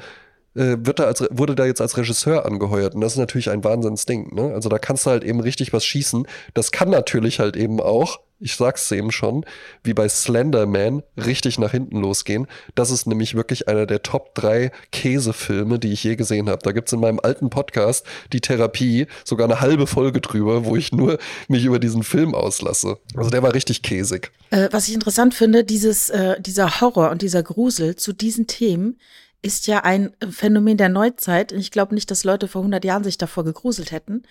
[0.56, 2.96] äh, wird da als, wurde da jetzt als Regisseur angeheuert.
[2.96, 4.34] Und das ist natürlich ein Wahnsinnsding.
[4.34, 4.54] Ne?
[4.54, 6.28] Also da kannst du halt eben richtig was schießen.
[6.54, 9.46] Das kann natürlich halt eben auch, ich sag's eben schon,
[9.84, 12.48] wie bei Slenderman, richtig nach hinten losgehen.
[12.74, 16.62] Das ist nämlich wirklich einer der Top 3 Käsefilme, die ich je gesehen habe.
[16.64, 20.92] Da gibt's in meinem alten Podcast, die Therapie, sogar eine halbe Folge drüber, wo ich
[20.92, 22.98] nur mich über diesen Film auslasse.
[23.16, 24.32] Also der war richtig käsig.
[24.52, 28.98] Äh, was ich interessant finde, dieses, äh, dieser Horror und dieser Grusel zu diesen Themen,
[29.46, 31.52] ist ja ein Phänomen der Neuzeit.
[31.52, 34.24] Ich glaube nicht, dass Leute vor 100 Jahren sich davor gegruselt hätten,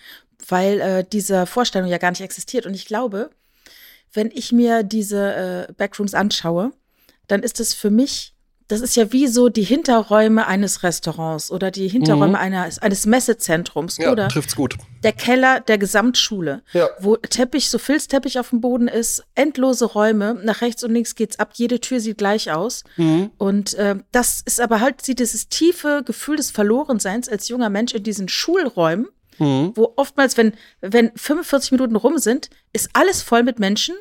[0.49, 2.65] weil äh, diese Vorstellung ja gar nicht existiert.
[2.65, 3.29] Und ich glaube,
[4.11, 6.73] wenn ich mir diese äh, Backrooms anschaue,
[7.27, 8.34] dann ist es für mich
[8.67, 12.35] das ist ja wie so die Hinterräume eines Restaurants oder die Hinterräume Mhm.
[12.35, 14.75] eines, eines Messezentrums Ja, oder trifft's gut.
[15.03, 16.87] der Keller der Gesamtschule, Ja.
[16.99, 21.37] wo Teppich, so Filzteppich auf dem Boden ist, endlose Räume, nach rechts und links geht's
[21.39, 22.83] ab, jede Tür sieht gleich aus.
[22.97, 23.31] Mhm.
[23.37, 28.03] Und äh, das ist aber halt dieses tiefe Gefühl des Verlorenseins als junger Mensch in
[28.03, 29.73] diesen Schulräumen, Mhm.
[29.75, 33.95] wo oftmals, wenn, wenn 45 Minuten rum sind, ist alles voll mit Menschen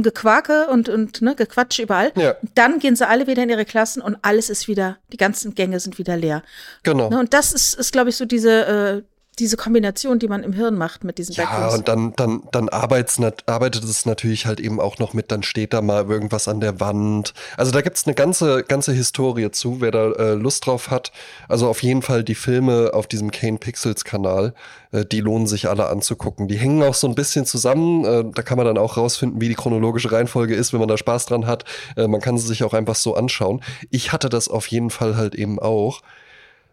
[0.00, 2.12] und Gequake und, und ne, Gequatsche überall.
[2.16, 2.36] Ja.
[2.54, 5.78] Dann gehen sie alle wieder in ihre Klassen und alles ist wieder, die ganzen Gänge
[5.78, 6.42] sind wieder leer.
[6.82, 7.10] Genau.
[7.10, 9.02] Ne, und das ist, ist glaube ich, so diese, äh,
[9.40, 11.74] diese Kombination, die man im Hirn macht mit diesen Ja, Backrooms.
[11.74, 15.82] und dann, dann, dann arbeitet es natürlich halt eben auch noch mit, dann steht da
[15.82, 17.32] mal irgendwas an der Wand.
[17.56, 21.10] Also da gibt's eine ganze, ganze Historie zu, wer da äh, Lust drauf hat.
[21.48, 24.54] Also auf jeden Fall die Filme auf diesem Kane Pixels Kanal,
[24.92, 26.46] äh, die lohnen sich alle anzugucken.
[26.46, 28.04] Die hängen auch so ein bisschen zusammen.
[28.04, 30.98] Äh, da kann man dann auch rausfinden, wie die chronologische Reihenfolge ist, wenn man da
[30.98, 31.64] Spaß dran hat.
[31.96, 33.62] Äh, man kann sie sich auch einfach so anschauen.
[33.90, 36.02] Ich hatte das auf jeden Fall halt eben auch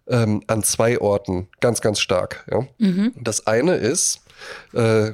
[0.10, 2.46] ähm, an zwei Orten ganz, ganz stark.
[2.52, 2.68] Ja?
[2.78, 3.14] Mhm.
[3.20, 4.22] Das eine ist
[4.74, 5.12] äh,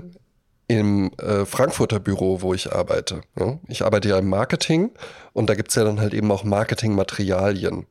[0.67, 3.21] im äh, Frankfurter Büro, wo ich arbeite.
[3.38, 3.60] Ja?
[3.67, 4.91] Ich arbeite ja im Marketing
[5.34, 7.86] und da gibt's ja dann halt eben auch Marketingmaterialien.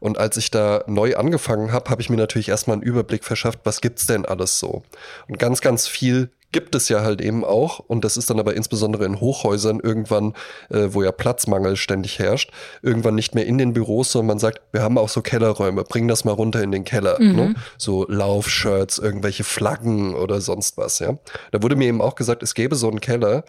[0.00, 3.60] Und als ich da neu angefangen habe, habe ich mir natürlich erstmal einen Überblick verschafft,
[3.64, 4.82] was gibt's denn alles so.
[5.28, 7.80] Und ganz, ganz viel gibt es ja halt eben auch.
[7.80, 10.32] Und das ist dann aber insbesondere in Hochhäusern irgendwann,
[10.70, 14.62] äh, wo ja Platzmangel ständig herrscht, irgendwann nicht mehr in den Büros, sondern man sagt,
[14.72, 17.18] wir haben auch so Kellerräume, bring das mal runter in den Keller.
[17.20, 17.54] Ne?
[17.76, 21.18] So Laufshirts, irgendwelche Flaggen oder sonst was, ja.
[21.52, 23.44] Da wurde mir eben auch gesagt, es gäbe so einen Keller.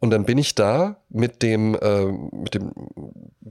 [0.00, 2.72] Und dann bin ich da mit dem, äh, mit dem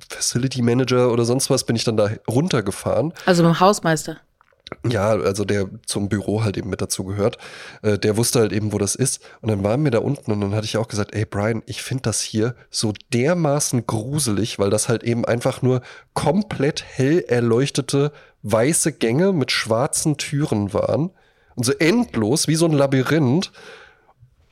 [0.09, 3.13] Facility Manager oder sonst was, bin ich dann da runtergefahren.
[3.25, 4.17] Also mit dem Hausmeister.
[4.87, 7.37] Ja, also der zum Büro halt eben mit dazu gehört.
[7.81, 9.21] Äh, der wusste halt eben, wo das ist.
[9.41, 11.81] Und dann waren wir da unten und dann hatte ich auch gesagt, ey Brian, ich
[11.81, 15.81] finde das hier so dermaßen gruselig, weil das halt eben einfach nur
[16.13, 18.11] komplett hell erleuchtete
[18.43, 21.11] weiße Gänge mit schwarzen Türen waren.
[21.55, 23.51] Und so endlos, wie so ein Labyrinth,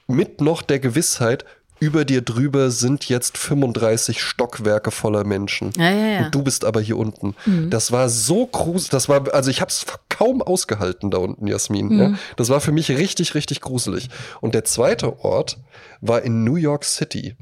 [0.07, 1.45] mit noch der Gewissheit,
[1.79, 5.71] über dir drüber sind jetzt 35 Stockwerke voller Menschen.
[5.77, 6.25] Ja, ja, ja.
[6.25, 7.35] Und du bist aber hier unten.
[7.69, 8.89] Das war so gruselig.
[8.89, 11.97] Das war, also ich habe es kaum ausgehalten da unten, Jasmin.
[11.97, 12.13] Ja?
[12.35, 14.09] Das war für mich richtig, richtig gruselig.
[14.41, 15.57] Und der zweite Ort
[16.01, 17.35] war in New York City.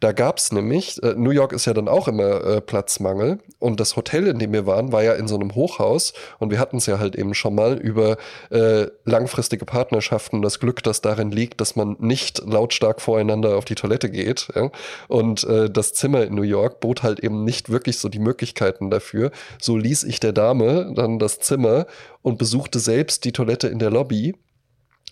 [0.00, 3.96] Da gab's nämlich, äh, New York ist ja dann auch immer äh, Platzmangel und das
[3.96, 6.86] Hotel, in dem wir waren, war ja in so einem Hochhaus und wir hatten es
[6.86, 8.16] ja halt eben schon mal über
[8.50, 13.74] äh, langfristige Partnerschaften, das Glück, das darin liegt, dass man nicht lautstark voreinander auf die
[13.74, 14.48] Toilette geht.
[14.54, 14.70] Ja?
[15.08, 18.90] Und äh, das Zimmer in New York bot halt eben nicht wirklich so die Möglichkeiten
[18.90, 19.30] dafür.
[19.60, 21.86] So ließ ich der Dame dann das Zimmer
[22.22, 24.34] und besuchte selbst die Toilette in der Lobby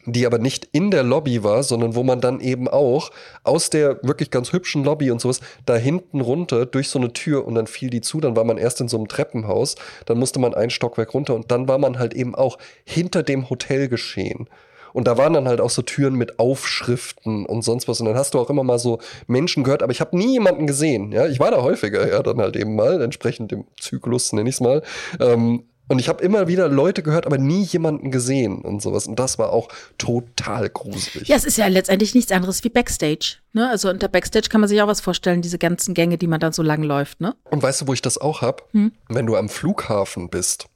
[0.07, 3.11] die aber nicht in der Lobby war, sondern wo man dann eben auch
[3.45, 7.47] aus der wirklich ganz hübschen Lobby und sowas da hinten runter durch so eine Tür
[7.47, 9.75] und dann fiel die zu, dann war man erst in so einem Treppenhaus,
[10.07, 13.51] dann musste man ein Stockwerk runter und dann war man halt eben auch hinter dem
[13.51, 14.49] Hotel geschehen.
[14.93, 18.01] Und da waren dann halt auch so Türen mit Aufschriften und sonst was.
[18.01, 20.67] Und dann hast du auch immer mal so Menschen gehört, aber ich habe nie jemanden
[20.67, 21.13] gesehen.
[21.13, 24.57] Ja, ich war da häufiger, ja, dann halt eben mal, entsprechend dem Zyklus, nenne ich
[24.57, 24.83] es mal.
[25.21, 29.07] Ähm, und ich habe immer wieder Leute gehört, aber nie jemanden gesehen und sowas.
[29.07, 31.29] Und das war auch total gruselig.
[31.29, 33.37] Ja, es ist ja letztendlich nichts anderes wie Backstage.
[33.55, 33.69] Ne?
[33.69, 36.53] Also unter Backstage kann man sich auch was vorstellen, diese ganzen Gänge, die man dann
[36.53, 37.21] so lang läuft.
[37.21, 37.35] Ne?
[37.51, 38.69] Und weißt du, wo ich das auch hab?
[39.09, 40.67] Wenn du am Flughafen bist.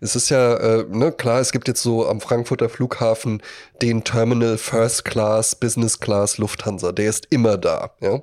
[0.00, 3.42] Es ist ja, äh, ne, klar, es gibt jetzt so am Frankfurter Flughafen
[3.80, 6.92] den Terminal First Class, Business Class Lufthansa.
[6.92, 8.22] Der ist immer da, ja.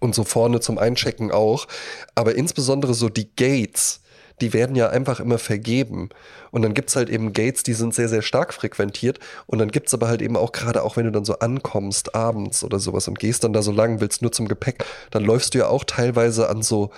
[0.00, 1.66] Und so vorne zum Einchecken auch.
[2.14, 4.00] Aber insbesondere so die Gates,
[4.40, 6.10] die werden ja einfach immer vergeben.
[6.50, 9.18] Und dann gibt's halt eben Gates, die sind sehr, sehr stark frequentiert.
[9.46, 12.64] Und dann gibt's aber halt eben auch gerade, auch wenn du dann so ankommst abends
[12.64, 15.58] oder sowas und gehst dann da so lang, willst nur zum Gepäck, dann läufst du
[15.58, 16.90] ja auch teilweise an so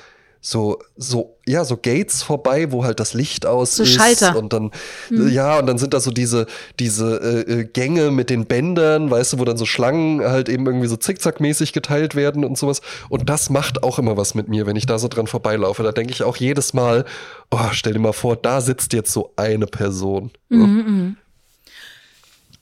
[0.47, 3.95] so, so, ja, so Gates vorbei, wo halt das Licht aus So ist.
[3.95, 4.37] Schalter.
[4.37, 4.73] Und dann,
[5.09, 6.45] ja, und dann sind da so diese,
[6.79, 10.67] diese äh, äh, Gänge mit den Bändern, weißt du, wo dann so Schlangen halt eben
[10.67, 12.83] irgendwie so zickzackmäßig geteilt werden und sowas.
[13.09, 15.83] Und das macht auch immer was mit mir, wenn ich da so dran vorbeilaufe.
[15.83, 17.07] Da denke ich auch jedes Mal,
[17.51, 20.31] oh, stell dir mal vor, da sitzt jetzt so eine Person.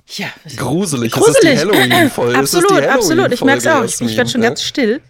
[0.06, 1.16] Ja, Gruselig.
[1.16, 1.52] Es ist gruselig.
[1.52, 2.40] die Halloween-Folge.
[2.40, 3.32] Es ist die absolut, absolut.
[3.32, 3.82] Ich merke es auch.
[3.82, 5.00] Ich, Halloween-Folge, werde schon Jasmin, ganz still.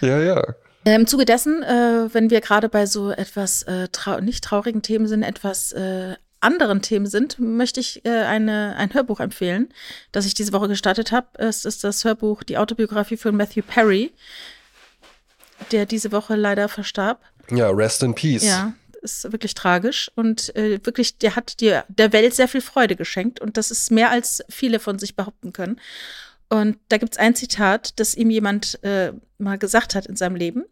[0.00, 0.42] Ja, ja.
[0.84, 5.06] Im Zuge dessen, äh, wenn wir gerade bei so etwas äh, trau nicht traurigen Themen
[5.06, 9.68] sind, etwas äh, anderen Themen sind, möchte ich äh, eine, ein Hörbuch empfehlen,
[10.10, 11.26] das ich diese Woche gestartet habe.
[11.34, 14.12] Es ist das Hörbuch Die Autobiografie von Matthew Perry,
[15.70, 17.20] der diese Woche leider verstarb.
[17.50, 18.44] Ja, rest in peace.
[18.44, 22.96] Ja, ist wirklich tragisch und äh, wirklich, der hat dir der Welt sehr viel Freude
[22.96, 25.78] geschenkt und das ist mehr als viele von sich behaupten können.
[26.50, 30.34] Und da gibt es ein Zitat, das ihm jemand äh, mal gesagt hat in seinem
[30.34, 30.64] Leben.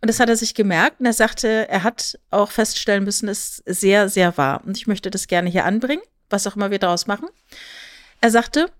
[0.00, 1.00] Und das hat er sich gemerkt.
[1.00, 4.62] Und er sagte, er hat auch feststellen müssen, es ist sehr, sehr wahr.
[4.64, 7.28] Und ich möchte das gerne hier anbringen, was auch immer wir daraus machen.
[8.20, 8.70] Er sagte,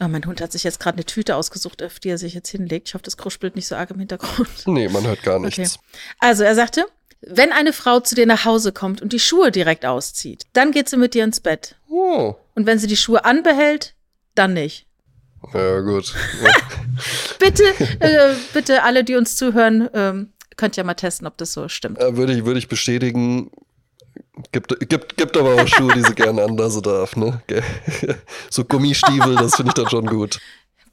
[0.00, 2.48] Oh, mein Hund hat sich jetzt gerade eine Tüte ausgesucht, auf die er sich jetzt
[2.48, 2.88] hinlegt.
[2.88, 4.48] Ich hoffe, das kruspelt nicht so arg im Hintergrund.
[4.66, 5.76] Nee, man hört gar nichts.
[5.76, 5.86] Okay.
[6.18, 6.84] Also, er sagte,
[7.20, 10.88] wenn eine Frau zu dir nach Hause kommt und die Schuhe direkt auszieht, dann geht
[10.88, 11.76] sie mit dir ins Bett.
[11.88, 12.34] Oh.
[12.56, 13.94] Und wenn sie die Schuhe anbehält,
[14.34, 14.86] dann nicht.
[15.52, 16.14] Ja, gut.
[16.42, 16.52] Ja.
[17.38, 17.64] bitte,
[18.00, 21.98] äh, bitte alle, die uns zuhören, ähm, könnt ja mal testen, ob das so stimmt.
[21.98, 23.50] Äh, würde, ich, würde ich bestätigen.
[24.52, 27.40] Gibt, gibt, gibt aber auch Schuhe, die sie gerne anlassen darf, ne?
[28.50, 30.40] So Gummistiefel, das finde ich dann schon gut.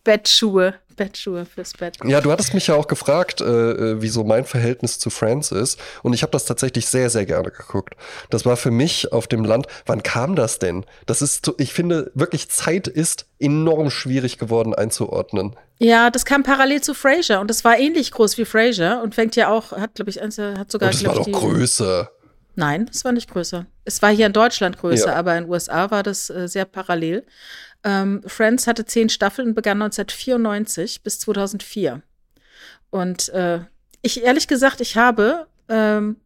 [0.04, 1.98] Bettschuhe, Bettschuhe fürs Bett.
[2.04, 5.80] Ja, du hattest mich ja auch gefragt, äh, wie so mein Verhältnis zu Friends ist.
[6.04, 7.96] Und ich habe das tatsächlich sehr, sehr gerne geguckt.
[8.30, 9.68] Das war für mich auf dem Land.
[9.86, 10.86] Wann kam das denn?
[11.06, 15.56] Das ist, ich finde, wirklich Zeit ist enorm schwierig geworden einzuordnen.
[15.80, 19.36] Ja, das kam parallel zu Frasier und das war ähnlich groß wie Frasier und fängt
[19.36, 20.90] ja auch, hat, glaube ich, hat sogar.
[20.90, 22.12] Und das war doch die, größer.
[22.56, 23.66] Nein, es war nicht größer.
[23.86, 25.16] Es war hier in Deutschland größer, Ja.
[25.16, 27.26] aber in den USA war das äh, sehr parallel.
[27.84, 32.02] Ähm, Friends hatte zehn Staffeln und begann 1994 bis 2004.
[32.90, 33.62] Und äh,
[34.02, 36.18] ich ehrlich gesagt, ich habe, ähm,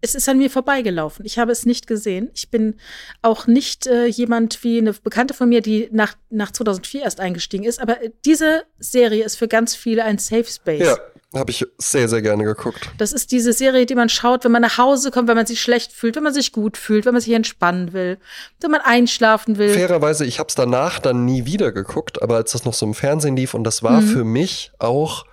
[0.00, 1.24] es ist an mir vorbeigelaufen.
[1.24, 2.30] Ich habe es nicht gesehen.
[2.34, 2.76] Ich bin
[3.22, 7.64] auch nicht äh, jemand wie eine Bekannte von mir, die nach, nach 2004 erst eingestiegen
[7.64, 7.80] ist.
[7.80, 10.86] Aber äh, diese Serie ist für ganz viele ein Safe Space.
[10.86, 10.96] Ja,
[11.38, 12.88] habe ich sehr, sehr gerne geguckt.
[12.96, 15.60] Das ist diese Serie, die man schaut, wenn man nach Hause kommt, wenn man sich
[15.60, 18.18] schlecht fühlt, wenn man sich gut fühlt, wenn man sich entspannen will,
[18.60, 19.74] wenn man einschlafen will.
[19.74, 22.94] Fairerweise, ich habe es danach dann nie wieder geguckt, aber als das noch so im
[22.94, 24.06] Fernsehen lief und das war Mhm.
[24.06, 25.24] für mich auch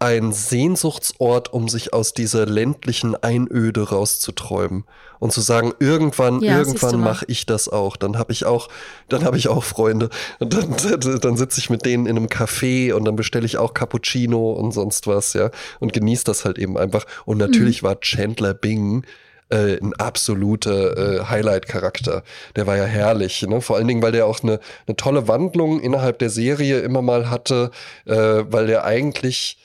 [0.00, 4.84] ein Sehnsuchtsort, um sich aus dieser ländlichen Einöde rauszuträumen
[5.18, 7.96] und zu sagen, irgendwann, Ja, irgendwann mache ich das auch.
[7.96, 8.68] Dann habe ich auch,
[9.08, 10.08] dann habe ich auch Freunde
[10.38, 10.76] und dann,
[11.20, 14.72] dann sitze ich mit denen in einem Café und dann bestelle ich auch Cappuccino und
[14.72, 17.04] sonst was, ja, und genieße das halt eben einfach.
[17.24, 19.04] Und natürlich war Chandler Bing
[19.50, 22.22] äh, ein absoluter äh, Highlight-Charakter.
[22.54, 23.60] Der war ja herrlich, ne?
[23.60, 27.30] Vor allen Dingen, weil der auch eine, eine tolle Wandlung innerhalb der Serie immer mal
[27.30, 27.70] hatte,
[28.04, 29.58] äh, weil der eigentlich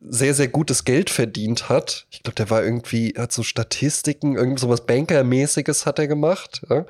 [0.00, 2.06] sehr, sehr gutes Geld verdient hat.
[2.10, 6.62] Ich glaube, der war irgendwie, hat so Statistiken, irgend sowas Banker-mäßiges hat er gemacht.
[6.70, 6.86] Ja?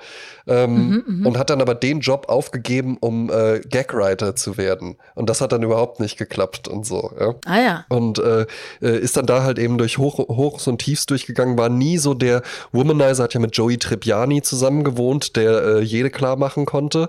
[0.47, 4.97] Ähm, Mhm, und hat dann aber den Job aufgegeben, um äh, Gagwriter zu werden.
[5.14, 7.11] Und das hat dann überhaupt nicht geklappt und so.
[7.18, 7.35] Ja?
[7.47, 7.87] Ah ja.
[7.88, 8.47] Und äh,
[8.83, 12.12] äh, ist dann da halt eben durch Hoch, Hochs und Tiefs durchgegangen, war nie so
[12.12, 12.42] der
[12.73, 17.09] Womanizer, hat ja mit Joey Tribbiani zusammen gewohnt, der äh, jede klar machen konnte.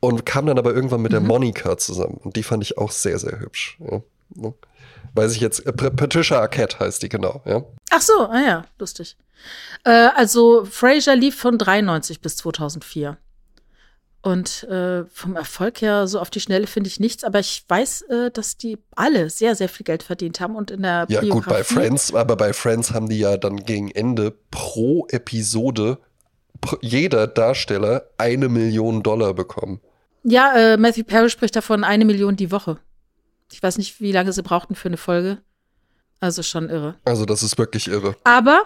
[0.00, 2.20] Und kam dann aber irgendwann mit der Monika zusammen.
[2.22, 3.78] Und die fand ich auch sehr, sehr hübsch.
[3.80, 4.02] Ja.
[5.14, 7.62] Weiß ich jetzt, äh, Pat- Patricia Arquette heißt die genau, ja.
[7.90, 9.16] Ach so, ah ja, lustig.
[9.84, 13.16] Äh, also Frasier lief von 93 bis 2004.
[14.22, 18.02] Und äh, vom Erfolg her, so auf die Schnelle finde ich nichts, aber ich weiß,
[18.08, 21.44] äh, dass die alle sehr, sehr viel Geld verdient haben und in der Ja, gut,
[21.44, 25.98] bei Biografie- Friends, aber bei Friends haben die ja dann gegen Ende pro Episode
[26.62, 29.80] pr- jeder Darsteller eine Million Dollar bekommen.
[30.22, 32.78] Ja, äh, Matthew Perry spricht davon eine Million die Woche.
[33.54, 35.38] Ich weiß nicht, wie lange sie brauchten für eine Folge.
[36.18, 36.96] Also schon irre.
[37.04, 38.16] Also, das ist wirklich irre.
[38.24, 38.62] Aber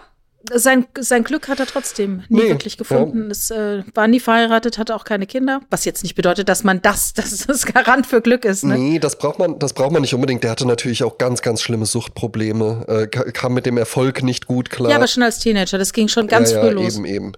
[0.51, 3.31] sein, sein Glück hat er trotzdem nie Nee, wirklich gefunden.
[3.31, 5.61] Es äh, war nie verheiratet, hatte auch keine Kinder.
[5.69, 8.65] Was jetzt nicht bedeutet, dass man das, dass das Garant für Glück ist.
[8.65, 8.79] Ne?
[8.79, 10.43] Nee, das braucht man, das braucht man nicht unbedingt.
[10.43, 14.47] Der hatte natürlich auch ganz, ganz schlimme Suchtprobleme, äh, ka- kam mit dem Erfolg nicht
[14.47, 14.89] gut klar.
[14.91, 15.77] Ja, aber schon als Teenager.
[15.77, 16.97] Das ging schon ganz ja, früh ja, los.
[16.97, 17.33] Eben, eben.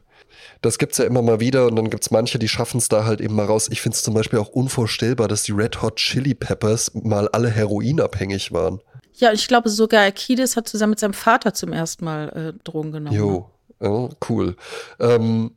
[0.62, 3.20] Das gibt's ja immer mal wieder und dann gibt's manche, die schaffen es da halt
[3.20, 3.68] eben mal raus.
[3.70, 8.53] Ich find's zum Beispiel auch unvorstellbar, dass die Red Hot Chili Peppers mal alle heroinabhängig
[8.53, 8.81] waren.
[9.14, 12.92] Ja, ich glaube sogar Kiedis hat zusammen mit seinem Vater zum ersten Mal äh, Drogen
[12.92, 13.16] genommen.
[13.16, 14.57] Jo, ja, cool.
[14.99, 15.53] Ähm,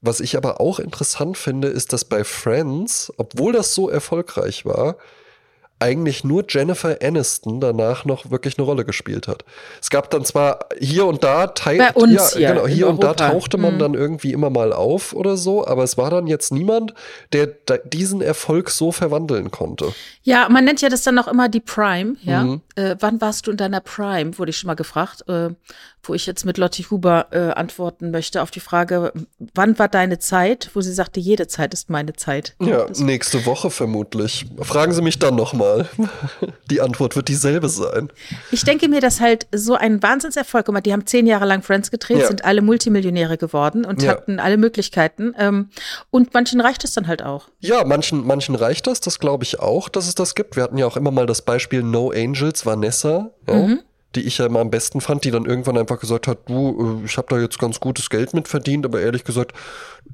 [0.00, 4.96] was ich aber auch interessant finde, ist, dass bei Friends, obwohl das so erfolgreich war,
[5.80, 9.44] eigentlich nur Jennifer Aniston danach noch wirklich eine Rolle gespielt hat.
[9.80, 13.02] Es gab dann zwar hier und da Teil, Bei uns ja, hier genau, hier und
[13.02, 13.30] da Europa.
[13.30, 13.78] tauchte man Mhm.
[13.78, 16.94] dann irgendwie immer mal auf oder so, aber es war dann jetzt niemand,
[17.32, 19.92] der da diesen Erfolg so verwandeln konnte.
[20.22, 22.44] Ja, man nennt ja das dann auch immer die Prime, ja.
[22.44, 22.60] Mhm.
[22.76, 25.48] Äh, wann warst du in deiner Prime, wurde ich schon mal gefragt, äh,
[26.02, 29.12] wo ich jetzt mit Lotti Huber äh, antworten möchte auf die Frage,
[29.54, 32.54] wann war deine Zeit, wo sie sagte, jede Zeit ist meine Zeit.
[32.60, 34.46] Ja, Das- nächste Woche vermutlich.
[34.60, 35.88] Fragen Sie mich dann nochmal.
[36.70, 38.10] Die Antwort wird dieselbe sein.
[38.50, 41.62] Ich denke mir, dass halt so ein Wahnsinnserfolg, guck mal, die haben zehn Jahre lang
[41.62, 42.26] Friends gedreht, Ja.
[42.28, 44.12] sind alle Multimillionäre geworden und Ja.
[44.12, 45.34] hatten alle Möglichkeiten.
[45.38, 45.68] Ähm,
[46.10, 47.48] und manchen reicht es dann halt auch.
[47.58, 50.56] Ja, manchen, manchen reicht das, das glaube ich auch, dass es das gibt.
[50.56, 53.30] Wir hatten ja auch immer mal das Beispiel No Angels, Vanessa.
[53.48, 53.76] Ja?
[54.16, 57.06] Die ich ja immer am besten fand, die dann irgendwann einfach gesagt hat, du, äh,
[57.06, 59.52] ich habe da jetzt ganz gutes Geld mit verdient, aber ehrlich gesagt,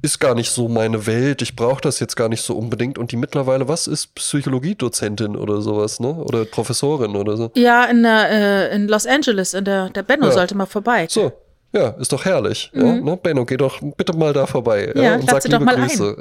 [0.03, 2.97] ist gar nicht so meine Welt, ich brauche das jetzt gar nicht so unbedingt.
[2.99, 6.09] Und die mittlerweile, was ist Psychologiedozentin oder sowas, ne?
[6.13, 7.51] Oder Professorin oder so?
[7.55, 8.29] Ja, in, der,
[8.71, 10.31] äh, in Los Angeles, in der, der Benno Ja.
[10.31, 11.07] sollte mal vorbei.
[11.09, 11.31] So.
[11.73, 12.71] Ja, ist doch herrlich.
[12.73, 13.03] Ja, Mhm.
[13.03, 13.17] ne?
[13.17, 16.15] Benno, geh doch bitte mal da vorbei ja, Ja, und sag liebe mal Grüße.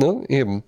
[0.00, 0.12] Ja.
[0.12, 0.62] Ne, eben.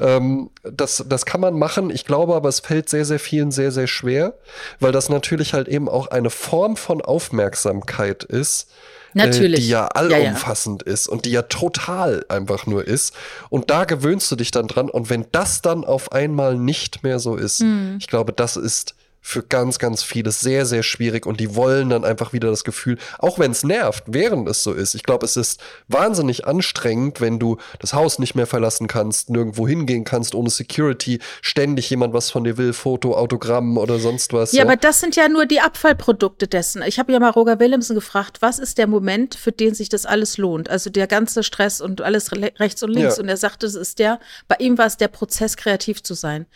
[0.00, 1.90] Ähm, das, das kann man machen.
[1.90, 4.34] Ich glaube aber, es fällt sehr, sehr vielen sehr, sehr schwer,
[4.80, 8.68] weil das natürlich halt eben auch eine Form von Aufmerksamkeit ist.
[9.14, 9.60] Natürlich.
[9.60, 10.16] Äh, die ja Ja, ja.
[10.18, 13.14] allumfassend ist und die ja total einfach nur ist.
[13.48, 14.90] Und da gewöhnst du dich dann dran.
[14.90, 17.96] Und wenn das dann auf einmal nicht mehr so ist, Mhm.
[17.98, 18.94] ich glaube, das ist
[19.26, 22.96] für ganz, ganz viele sehr, sehr schwierig und die wollen dann einfach wieder das Gefühl,
[23.18, 24.94] auch wenn es nervt, während es so ist.
[24.94, 29.66] Ich glaube, es ist wahnsinnig anstrengend, wenn du das Haus nicht mehr verlassen kannst, nirgendwo
[29.66, 34.52] hingehen kannst, ohne Security, ständig jemand was von dir will, Foto, Autogramm oder sonst was.
[34.52, 36.82] Ja, aber das sind ja nur die Abfallprodukte dessen.
[36.86, 40.06] Ich habe ja mal Roger Willemsen gefragt, was ist der Moment, für den sich das
[40.06, 40.70] alles lohnt?
[40.70, 43.16] Also der ganze Stress und alles re rechts und links.
[43.16, 43.22] Ja.
[43.24, 46.46] Und er sagte, es ist der, bei ihm war es der Prozess, kreativ zu sein.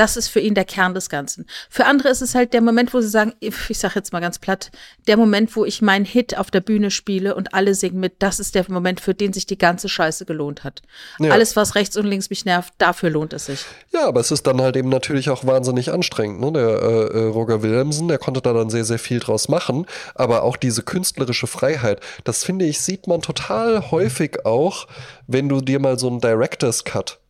[0.00, 1.44] Das ist für ihn der Kern des Ganzen.
[1.68, 4.38] Für andere ist es halt der Moment, wo sie sagen, ich sage jetzt mal ganz
[4.38, 4.70] platt,
[5.06, 8.40] der Moment, wo ich meinen Hit auf der Bühne spiele und alle singen mit, das
[8.40, 10.80] ist der Moment, für den sich die ganze Scheiße gelohnt hat.
[11.18, 11.32] Ja.
[11.32, 13.66] Alles, was rechts und links mich nervt, dafür lohnt es sich.
[13.92, 16.40] Ja, aber es ist dann halt eben natürlich auch wahnsinnig anstrengend.
[16.40, 16.52] Ne?
[16.52, 19.84] Der äh, äh, Roger Willemsen, der konnte da dann sehr, sehr viel draus machen.
[20.14, 24.86] Aber auch diese künstlerische Freiheit, das finde ich, sieht man total häufig auch,
[25.26, 27.20] wenn du dir mal so einen Director's Cut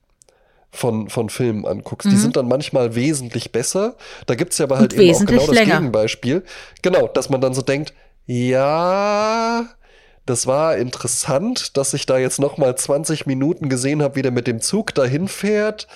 [0.71, 2.11] von, von Filmen anguckst.
[2.11, 3.97] Die sind dann manchmal wesentlich besser.
[4.27, 5.77] Da gibt's ja aber halt Und eben auch genau das länger.
[5.77, 6.45] Gegenbeispiel.
[6.83, 7.93] Genau, dass man dann so denkt,
[8.27, 9.69] ja,
[10.27, 14.31] das war interessant, dass ich da jetzt noch mal 20 Minuten gesehen habe, wie der
[14.31, 15.89] mit dem Zug dahin fährt.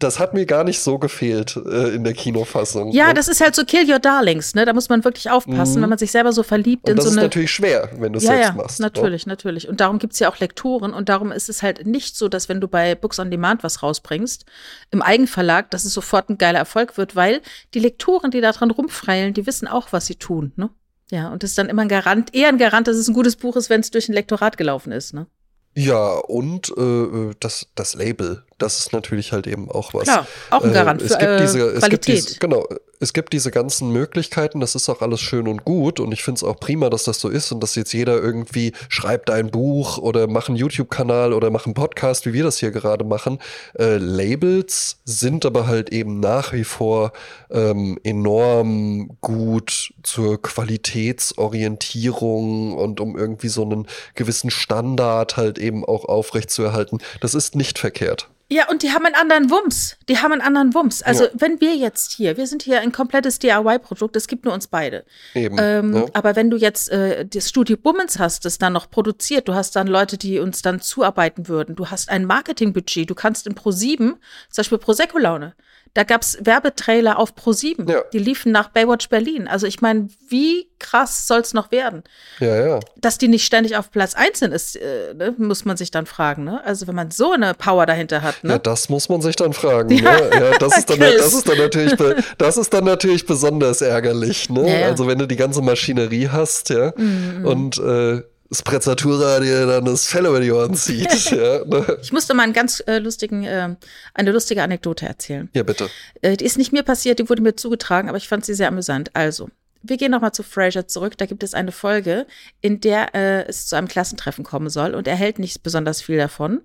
[0.00, 2.90] Das hat mir gar nicht so gefehlt äh, in der Kinofassung.
[2.90, 3.14] Ja, ne?
[3.14, 4.64] das ist halt so Kill Your Darlings, ne?
[4.64, 6.90] Da muss man wirklich aufpassen, wenn man sich selber so verliebt Mhm.
[6.90, 7.26] Und in das so ist eine.
[7.26, 8.80] natürlich schwer, wenn du es ja, selbst ja, machst.
[8.80, 8.86] ne?
[8.86, 9.68] natürlich, natürlich.
[9.68, 12.60] Und darum gibt's ja auch Lektoren und darum ist es halt nicht so, dass wenn
[12.60, 14.44] du bei Books on Demand was rausbringst,
[14.90, 17.40] im Eigenverlag, dass es sofort ein geiler Erfolg wird, weil
[17.74, 20.70] die Lektoren, die da dran rumfreilen, die wissen auch, was sie tun, ne?
[21.10, 23.36] Ja, und das ist dann immer ein Garant, eher ein Garant, dass es ein gutes
[23.36, 25.26] Buch ist, wenn es durch ein Lektorat gelaufen ist, ne?
[25.74, 30.04] Ja, und äh, äh, das, das Label, das ist natürlich halt eben auch was.
[30.04, 32.28] Klar, auch ein Garant Äh, für es gibt äh, diese, es gibt Qualität.
[32.28, 32.66] diese, genau,
[33.02, 36.36] es gibt diese ganzen Möglichkeiten, das ist auch alles schön und gut und ich finde
[36.36, 39.96] es auch prima, dass das so ist und dass jetzt jeder irgendwie schreibt ein Buch
[39.96, 43.38] oder macht einen YouTube-Kanal oder macht einen Podcast, wie wir das hier gerade machen.
[43.78, 47.12] Äh, Labels sind aber halt eben nach wie vor
[47.50, 56.04] ähm, enorm gut zur Qualitätsorientierung und um irgendwie so einen gewissen Standard halt eben auch
[56.04, 56.98] aufrechtzuerhalten.
[57.22, 58.28] Das ist nicht verkehrt.
[58.52, 59.96] Ja, und die haben einen anderen Wumms.
[60.08, 61.02] Die haben einen anderen Wumms.
[61.02, 61.30] Also, Ja.
[61.34, 65.04] wenn wir jetzt hier, wir sind hier ein komplettes DIY-Produkt, es gibt nur uns beide.
[65.34, 65.56] Eben.
[65.60, 66.06] Ähm, ja.
[66.14, 69.76] Aber wenn du jetzt äh, das Studio Bummens hast, das dann noch produziert, du hast
[69.76, 73.96] dann Leute, die uns dann zuarbeiten würden, du hast ein Marketingbudget, du kannst in Pro7,
[73.96, 74.16] zum
[74.56, 75.54] Beispiel Prosecco-Laune,
[75.94, 78.02] da gab's Werbetrailer auf Pro7, Ja.
[78.12, 79.48] die liefen nach Baywatch Berlin.
[79.48, 82.04] Also ich meine, wie krass soll's noch werden?
[82.38, 82.80] ja, ja.
[82.96, 86.06] Dass die nicht ständig auf Platz 1 sind, ist, äh, ne, muss man sich dann
[86.06, 86.44] fragen.
[86.44, 86.64] Ne?
[86.64, 88.44] Also wenn man so eine Power dahinter hat.
[88.44, 88.52] Ne?
[88.52, 89.90] Ja, das muss man sich dann fragen.
[89.90, 90.30] Ja, ne?
[90.32, 91.94] ja das, ist dann, das, ist dann natürlich,
[92.38, 94.48] das ist dann natürlich besonders ärgerlich.
[94.48, 94.60] Ne?
[94.62, 94.84] Mhm.
[94.84, 98.22] Also wenn du die ganze Maschinerie hast, ja, und äh,
[98.52, 101.30] Sprezzatura dir dann das Fell über die Ohren zieht.
[101.30, 101.98] ja, ne?
[102.02, 103.76] Ich musste mal einen ganz äh, lustigen, äh,
[104.14, 105.48] eine lustige Anekdote erzählen.
[105.54, 105.88] ja, bitte.
[106.20, 108.68] Äh, die ist nicht mir passiert, die wurde mir zugetragen, aber ich fand sie sehr
[108.68, 109.10] amüsant.
[109.14, 109.48] Also,
[109.82, 111.16] wir gehen nochmal zu Frasier zurück.
[111.16, 112.26] Da gibt es eine Folge,
[112.60, 116.18] in der äh, es zu einem Klassentreffen kommen soll und er hält nicht besonders viel
[116.18, 116.60] davon.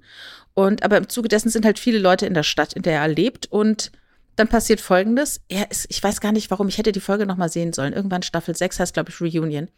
[0.54, 3.08] Und aber im Zuge dessen sind halt viele Leute in der Stadt, in der er
[3.08, 3.92] lebt und
[4.36, 5.42] dann passiert Folgendes.
[5.48, 7.94] Er ist, ich weiß gar nicht warum, ich hätte die Folge nochmal sehen sollen.
[7.94, 9.70] Irgendwann Staffel 6 heißt, glaube ich, Reunion.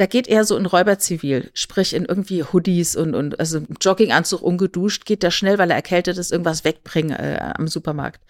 [0.00, 4.40] Da geht er so in Räuberzivil, sprich in irgendwie Hoodies und, und also im Jogginganzug
[4.40, 8.22] ungeduscht, geht da schnell, weil er erkältet ist, irgendwas wegbringen äh, am Supermarkt.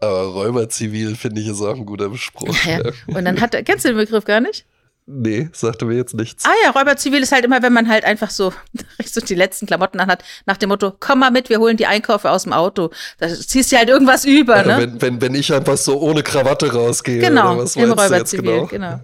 [0.00, 2.52] Aber Räuberzivil finde ich ist auch ein guter Spruch.
[2.64, 2.80] Ja.
[2.84, 3.16] Ja.
[3.16, 4.66] Und dann hat er, kennst du den Begriff gar nicht?
[5.06, 6.44] Nee, sagte mir jetzt nichts.
[6.44, 8.52] Ah ja, Räuberzivil ist halt immer, wenn man halt einfach so,
[9.04, 12.32] so die letzten Klamotten anhat, nach dem Motto, komm mal mit, wir holen die Einkäufe
[12.32, 12.90] aus dem Auto.
[13.18, 14.78] Da ziehst du halt irgendwas über, ne?
[14.78, 17.20] wenn, wenn, wenn ich einfach so ohne Krawatte rausgehe.
[17.20, 18.66] Genau, oder was im Räuberzivil, genau?
[18.66, 19.00] genau.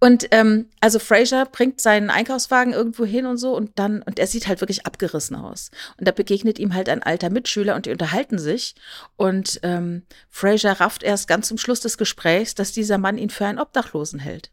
[0.00, 4.26] Und ähm, also Fraser bringt seinen Einkaufswagen irgendwo hin und so und dann, und er
[4.26, 5.70] sieht halt wirklich abgerissen aus.
[5.98, 8.74] Und da begegnet ihm halt ein alter Mitschüler und die unterhalten sich.
[9.16, 13.46] Und ähm, Fraser rafft erst ganz zum Schluss des Gesprächs, dass dieser Mann ihn für
[13.46, 14.50] einen Obdachlosen hält.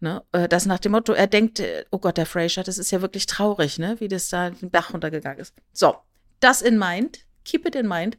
[0.00, 0.22] Ne?
[0.32, 3.00] Äh, Das nach dem Motto, er denkt, äh, oh Gott, der Fraser, das ist ja
[3.00, 3.96] wirklich traurig, ne?
[4.00, 5.54] wie das da den Bach runtergegangen ist.
[5.72, 5.94] So,
[6.40, 8.18] das in mind, keep it in mind.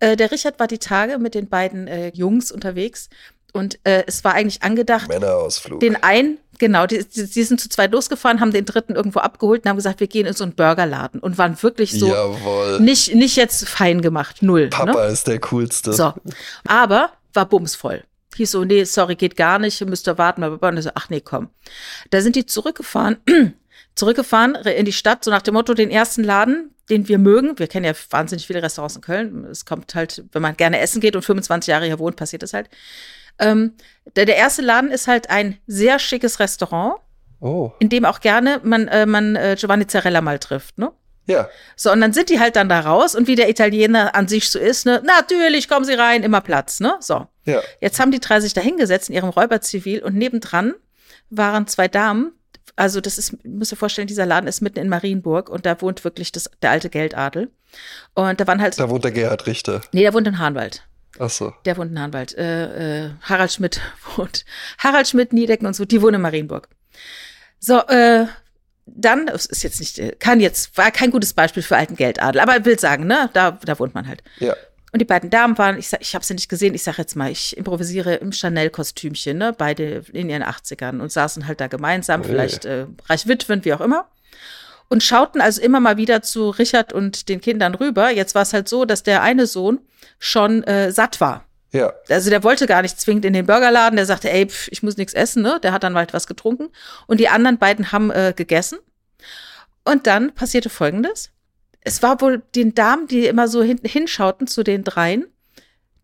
[0.00, 3.08] Äh, der Richard war die Tage mit den beiden äh, Jungs unterwegs
[3.52, 5.80] Und äh, es war eigentlich angedacht, Männerausflug.
[5.80, 9.64] den einen, genau, die, die, die sind zu zweit losgefahren, haben den dritten irgendwo abgeholt
[9.64, 12.80] und haben gesagt, wir gehen in so einen Burgerladen und waren wirklich so Jawohl.
[12.80, 14.68] nicht, nicht jetzt fein gemacht, null.
[14.68, 15.12] Papa ne?
[15.12, 15.92] ist der coolste.
[15.92, 16.12] So.
[16.66, 18.04] Aber war bumsvoll.
[18.36, 20.42] Hieß so, nee, sorry, geht gar nicht, müsst ihr warten.
[20.44, 21.50] Und so, ach nee, komm.
[22.10, 23.16] Da sind die zurückgefahren,
[23.94, 27.58] zurückgefahren in die Stadt, so nach dem Motto, den ersten Laden, den wir mögen.
[27.58, 29.44] Wir kennen ja wahnsinnig viele Restaurants in Köln.
[29.44, 32.52] Es kommt halt, wenn man gerne essen geht und 25 Jahre hier wohnt, passiert das
[32.52, 32.68] halt.
[33.40, 33.74] Ähm,
[34.16, 36.94] der, der erste Laden ist halt ein sehr schickes Restaurant,
[37.42, 37.72] Oh.
[37.78, 40.92] in dem auch gerne man, äh, man äh, Giovanni Zarella mal trifft, ne?
[41.26, 41.48] Ja.
[41.76, 44.50] So, und dann sind die halt dann da raus und wie der Italiener an sich
[44.50, 46.96] so ist, ne, natürlich, kommen Sie rein, immer Platz, ne?
[47.00, 47.26] So.
[47.46, 47.60] Ja.
[47.80, 50.74] Jetzt haben die drei sich da hingesetzt in ihrem Räuberzivil und nebendran
[51.30, 52.32] waren zwei Damen.
[52.76, 56.04] Also, das ist, müsst ihr vorstellen, dieser Laden ist mitten in Marienburg und da wohnt
[56.04, 57.50] wirklich das, der alte Geldadel.
[58.14, 59.80] Und da waren halt, Da wohnt der Gerhard Richter.
[59.92, 60.84] nee, der wohnt in Hahnwald.
[61.18, 61.52] Ach so.
[61.64, 62.34] Der wohnt in Hahnwald.
[62.36, 63.80] Äh, äh, Harald Schmidt
[64.16, 64.44] wohnt.
[64.78, 66.68] Harald Schmidt, Niedecken und so, die wohnen in Marienburg.
[67.58, 68.26] So, äh,
[68.86, 72.40] dann, das ist jetzt nicht, äh, kann jetzt, war kein gutes Beispiel für alten Geldadel,
[72.40, 74.22] aber ich will sagen, ne, da, da wohnt man halt.
[74.38, 74.54] Ja.
[74.92, 77.14] Und die beiden Damen waren, ich, sag- ich habe sie nicht gesehen, ich sage jetzt
[77.14, 82.22] mal, ich improvisiere im Chanel-Kostümchen, ne, beide in ihren 80ern und saßen halt da gemeinsam,
[82.22, 82.26] Ui.
[82.26, 84.08] vielleicht äh, reich Witwen, wie auch immer.
[84.90, 88.10] Und schauten also immer mal wieder zu Richard und den Kindern rüber.
[88.10, 89.78] Jetzt war es halt so, dass der eine Sohn
[90.18, 91.44] schon äh, satt war.
[91.72, 91.92] Ja.
[92.08, 93.96] Also der wollte gar nicht zwingend in den Burgerladen.
[93.96, 95.60] Der sagte, ey, pf, ich muss nichts essen, ne?
[95.62, 96.68] Der hat dann halt was getrunken.
[97.06, 98.78] Und die anderen beiden haben äh, gegessen.
[99.84, 101.30] Und dann passierte Folgendes.
[101.80, 105.26] Es war wohl den Damen, die immer so hin, hinschauten zu den dreien,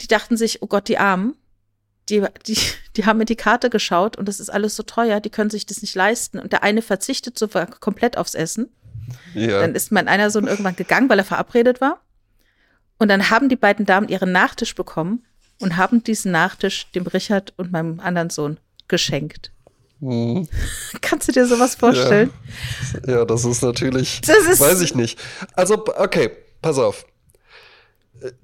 [0.01, 1.37] die dachten sich, oh Gott, die Armen,
[2.09, 2.59] die, die,
[2.97, 5.67] die haben in die Karte geschaut und das ist alles so teuer, die können sich
[5.67, 6.39] das nicht leisten.
[6.39, 7.49] Und der eine verzichtet so
[7.81, 8.69] komplett aufs Essen.
[9.35, 9.61] Ja.
[9.61, 12.01] Dann ist mein einer Sohn irgendwann gegangen, weil er verabredet war.
[12.99, 15.25] Und dann haben die beiden Damen ihren Nachtisch bekommen
[15.61, 19.53] und haben diesen Nachtisch dem Richard und meinem anderen Sohn geschenkt.
[20.01, 20.49] Hm.
[21.01, 22.31] Kannst du dir sowas vorstellen?
[23.07, 24.21] Ja, das ist natürlich.
[24.23, 25.19] Das ist- weiß ich nicht.
[25.55, 26.31] Also, okay,
[26.63, 27.05] pass auf.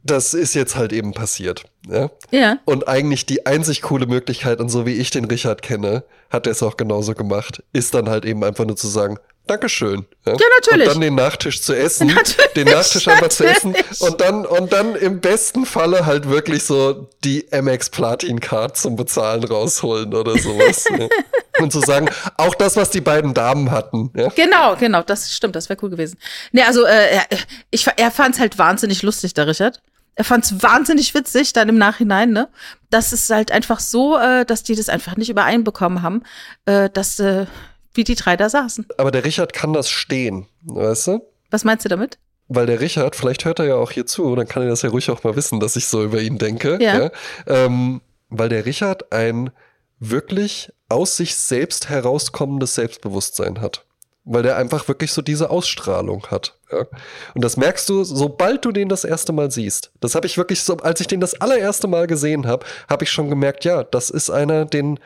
[0.02, 1.64] Das ist jetzt halt eben passiert.
[1.88, 2.10] Ja?
[2.30, 2.58] Ja.
[2.64, 6.52] Und eigentlich die einzig coole Möglichkeit, und so wie ich den Richard kenne, hat er
[6.52, 10.06] es auch genauso gemacht, ist dann halt eben einfach nur zu sagen, Dankeschön.
[10.24, 10.86] Ja, natürlich.
[10.86, 12.06] Und dann den Nachtisch zu essen.
[12.14, 13.74] Natürlich, den Nachtisch einfach zu essen.
[13.98, 18.94] Und dann, und dann im besten Falle halt wirklich so die MX Platin Card zum
[18.94, 20.84] Bezahlen rausholen oder sowas.
[20.88, 21.08] ja.
[21.62, 24.10] Und zu sagen, auch das, was die beiden Damen hatten.
[24.16, 24.28] Ja?
[24.28, 26.18] Genau, genau, das stimmt, das wäre cool gewesen.
[26.52, 27.26] Nee, also äh, er,
[27.70, 29.80] ich, er fand es halt wahnsinnig lustig, der Richard.
[30.14, 32.48] Er fand es wahnsinnig witzig dann im Nachhinein, ne?
[32.90, 36.22] Das ist halt einfach so, äh, dass die das einfach nicht übereinbekommen haben,
[36.66, 37.46] äh, dass äh,
[37.94, 38.86] wie die drei da saßen.
[38.98, 41.26] Aber der Richard kann das stehen, weißt du?
[41.50, 42.18] Was meinst du damit?
[42.48, 44.90] Weil der Richard, vielleicht hört er ja auch hier zu, dann kann er das ja
[44.90, 46.78] ruhig auch mal wissen, dass ich so über ihn denke.
[46.80, 47.10] Ja.
[47.46, 49.50] Ähm, weil der Richard ein
[49.98, 53.84] wirklich aus sich selbst herauskommendes Selbstbewusstsein hat.
[54.24, 56.56] Weil der einfach wirklich so diese Ausstrahlung hat.
[56.70, 56.86] Ja.
[57.34, 59.90] Und das merkst du, sobald du den das erste Mal siehst.
[60.00, 63.10] Das habe ich wirklich so, als ich den das allererste Mal gesehen habe, habe ich
[63.10, 65.00] schon gemerkt, ja, das ist einer, den,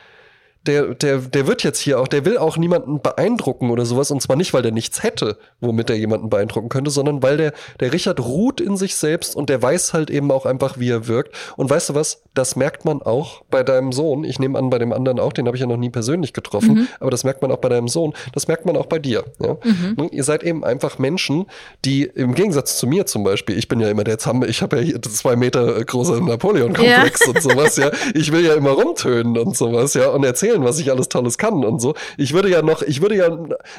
[0.67, 4.11] der, der, der wird jetzt hier auch, der will auch niemanden beeindrucken oder sowas.
[4.11, 7.53] Und zwar nicht, weil der nichts hätte, womit er jemanden beeindrucken könnte, sondern weil der,
[7.79, 11.07] der Richard ruht in sich selbst und der weiß halt eben auch einfach, wie er
[11.07, 11.35] wirkt.
[11.55, 12.23] Und weißt du was?
[12.33, 14.23] Das merkt man auch bei deinem Sohn.
[14.23, 16.87] Ich nehme an, bei dem anderen auch, den habe ich ja noch nie persönlich getroffen,
[16.99, 18.13] aber das merkt man auch bei deinem Sohn.
[18.33, 19.23] Das merkt man auch bei dir.
[19.39, 19.57] Ja?
[19.95, 20.09] Ne?
[20.11, 21.45] Ihr seid eben einfach Menschen,
[21.85, 24.77] die im Gegensatz zu mir zum Beispiel, ich bin ja immer der Zamm, ich habe
[24.77, 27.91] ja hier zwei Meter große Napoleon-Komplex und sowas, ja.
[28.13, 31.65] Ich will ja immer rumtönen und sowas, ja, und erzählen, was ich alles Tolles kann
[31.65, 31.95] und so.
[32.17, 33.29] Ich würde ja noch, ich würde ja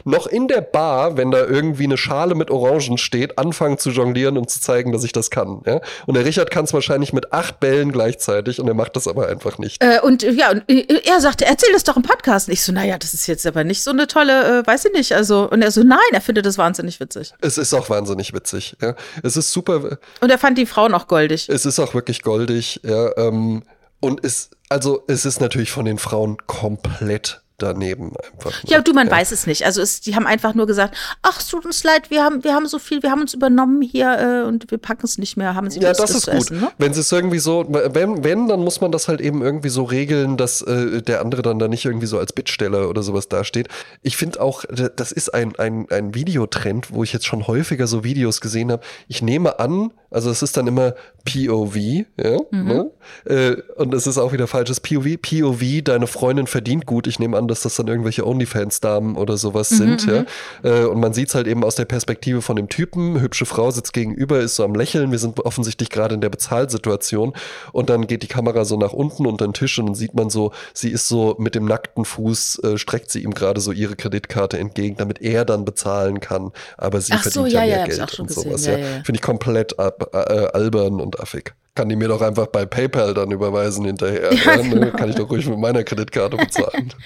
[0.05, 4.37] noch in der Bar, wenn da irgendwie eine Schale mit Orangen steht, anfangen zu jonglieren
[4.39, 5.81] und zu zeigen, dass ich das kann, ja.
[6.07, 9.29] Und der Richard kann es wahrscheinlich mit acht Bällen gleichzeitig und er macht das aber
[9.29, 9.83] einfach nicht.
[9.83, 12.49] Äh, und ja, und äh, er sagte, erzähl das doch im Podcast.
[12.49, 14.93] Und ich so, naja, das ist jetzt aber nicht so eine tolle, äh, weiß ich
[14.93, 15.13] nicht.
[15.13, 17.33] Also, und er so, nein, er findet das wahnsinnig witzig.
[17.41, 18.95] Es ist auch wahnsinnig witzig, ja.
[19.23, 21.49] Es ist super, Und er fand die Frauen auch goldig.
[21.49, 23.17] Es ist auch wirklich goldig, ja.
[23.17, 23.63] Ähm,
[24.01, 28.53] und es, also es ist natürlich von den Frauen komplett daneben einfach.
[28.65, 29.65] Ja, du, man weiß es nicht.
[29.67, 32.55] Also es, die haben einfach nur gesagt, ach, es tut uns leid, wir haben, wir
[32.55, 35.55] haben so viel, wir haben uns übernommen hier äh, und wir packen es nicht mehr,
[35.55, 36.35] haben sie Ja, das ist gut.
[36.35, 36.71] Essen, ne?
[36.79, 39.83] Wenn sie es irgendwie so, wenn, wenn, dann muss man das halt eben irgendwie so
[39.83, 43.69] regeln, dass äh, der andere dann da nicht irgendwie so als Bittsteller oder sowas dasteht.
[44.03, 44.65] Ich finde auch,
[44.97, 48.83] das ist ein, ein, ein Videotrend, wo ich jetzt schon häufiger so Videos gesehen habe.
[49.09, 50.95] Ich nehme an, also es ist dann immer
[51.25, 52.65] POV, ja, Mhm.
[52.65, 52.91] ne?
[53.27, 55.17] äh, und es ist auch wieder falsches POV.
[55.21, 57.07] POV, deine Freundin verdient gut.
[57.07, 60.25] Ich nehme an, dass das dann irgendwelche OnlyFans-Damen oder sowas sind, ja.
[60.63, 63.21] Äh, und man sieht es halt eben aus der Perspektive von dem Typen.
[63.21, 65.11] Hübsche Frau sitzt gegenüber, ist so am Lächeln.
[65.11, 67.33] Wir sind offensichtlich gerade in der Bezahlsituation.
[67.73, 70.31] Und dann geht die Kamera so nach unten unter den Tisch und dann sieht man
[70.31, 73.97] so, sie ist so mit dem nackten Fuß, äh, streckt sie ihm gerade so ihre
[73.97, 76.53] Kreditkarte entgegen, damit er dann bezahlen kann.
[76.77, 78.45] Aber sie Ach verdient so, ja, ja, mehr ja, Geld auch schon und gesehen.
[78.45, 78.67] sowas.
[78.67, 78.77] Ja.
[78.77, 81.55] Finde ich komplett ab, äh, albern und affig.
[81.79, 84.35] Kann die mir doch einfach bei PayPal dann überweisen hinterher.
[84.35, 84.69] Ja, ne?
[84.69, 84.91] genau.
[84.97, 86.93] Kann ich doch ruhig mit meiner Kreditkarte bezahlen.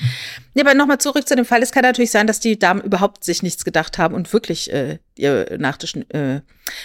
[0.55, 1.63] Ja, aber nochmal zurück zu dem Fall.
[1.63, 4.99] Es kann natürlich sein, dass die Damen überhaupt sich nichts gedacht haben und wirklich äh,
[5.17, 6.41] ihr Nachtisch äh,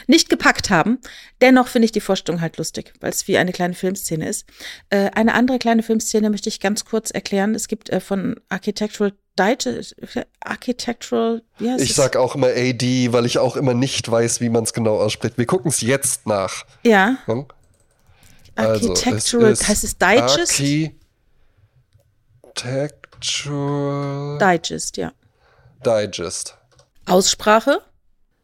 [0.07, 0.99] nicht gepackt haben.
[1.41, 4.45] Dennoch finde ich die Vorstellung halt lustig, weil es wie eine kleine Filmszene ist.
[4.89, 7.55] Äh, eine andere kleine Filmszene möchte ich ganz kurz erklären.
[7.55, 9.11] Es gibt äh, von Architectural
[10.39, 14.49] Architectural, wie heißt Ich sag auch immer AD, weil ich auch immer nicht weiß, wie
[14.49, 15.37] man es genau ausspricht.
[15.37, 16.65] Wir gucken es jetzt nach.
[16.83, 17.45] ja, Hm?
[18.57, 20.61] Also, Architectural, es ist heißt es Digest?
[22.55, 25.11] Architectural Digest, ja.
[25.85, 26.57] Digest.
[27.05, 27.81] Aussprache?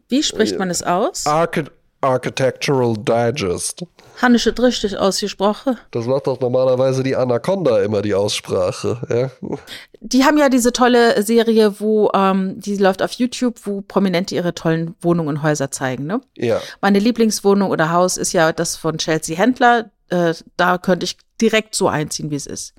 [0.09, 1.25] Wie spricht man es aus?
[1.25, 1.63] Archi
[2.01, 3.85] Architectural Digest.
[4.21, 5.77] Hannische richtig ausgesprochen.
[5.91, 9.01] Das macht doch normalerweise die Anaconda immer die Aussprache.
[9.09, 9.57] Ja?
[10.01, 14.53] Die haben ja diese tolle Serie, wo ähm, die läuft auf YouTube, wo Prominente ihre
[14.53, 16.05] tollen Wohnungen und Häuser zeigen.
[16.05, 16.21] Ne?
[16.35, 16.59] ja.
[16.81, 19.89] Meine Lieblingswohnung oder Haus ist ja das von Chelsea Händler.
[20.09, 22.73] Äh, da könnte ich direkt so einziehen, wie es ist.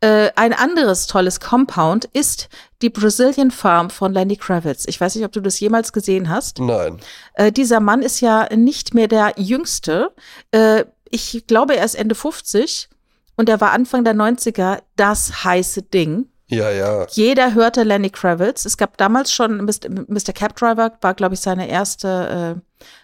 [0.00, 2.48] Äh, ein anderes tolles Compound ist
[2.82, 4.84] die Brazilian Farm von Lenny Kravitz.
[4.86, 6.58] Ich weiß nicht, ob du das jemals gesehen hast.
[6.58, 6.98] Nein.
[7.34, 10.12] Äh, dieser Mann ist ja nicht mehr der Jüngste.
[10.50, 12.88] Äh, ich glaube, er ist Ende 50
[13.36, 16.26] und er war Anfang der 90er das heiße Ding.
[16.46, 17.06] Ja, ja.
[17.10, 18.64] Jeder hörte Lenny Kravitz.
[18.64, 19.88] Es gab damals schon Mr.
[20.08, 20.32] Mr.
[20.32, 22.60] Cab Driver, war, glaube ich, seine erste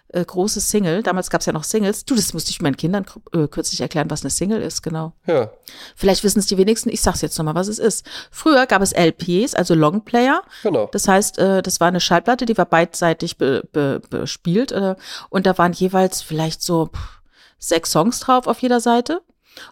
[0.09, 1.03] äh, große Single.
[1.03, 2.05] Damals gab es ja noch Singles.
[2.05, 5.13] Du, das musste ich meinen Kindern äh, kürzlich erklären, was eine Single ist, genau.
[5.27, 5.51] Ja.
[5.95, 6.91] Vielleicht wissen es die wenigsten.
[6.91, 8.07] Ich sag's jetzt nochmal, was es ist.
[8.31, 10.43] Früher gab es LPs, also Longplayer.
[10.63, 10.89] Genau.
[10.93, 14.73] Das heißt, äh, das war eine Schallplatte, die war beidseitig be, be, bespielt.
[14.73, 14.95] Äh,
[15.29, 17.21] und da waren jeweils vielleicht so pff,
[17.59, 19.23] sechs Songs drauf auf jeder Seite.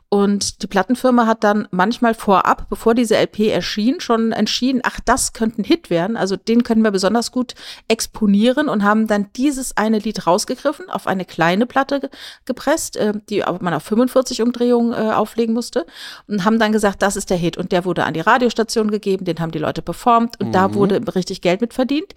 [0.09, 5.33] Und die Plattenfirma hat dann manchmal vorab, bevor diese LP erschien, schon entschieden, ach, das
[5.33, 6.17] könnte ein Hit werden.
[6.17, 7.55] Also den können wir besonders gut
[7.89, 12.11] exponieren und haben dann dieses eine Lied rausgegriffen, auf eine kleine Platte ge
[12.45, 15.85] gepresst, äh, die man auf 45 Umdrehungen äh, auflegen musste
[16.29, 17.57] und haben dann gesagt, das ist der Hit.
[17.57, 21.01] Und der wurde an die Radiostation gegeben, den haben die Leute performt und da wurde
[21.15, 22.15] richtig Geld mit verdient.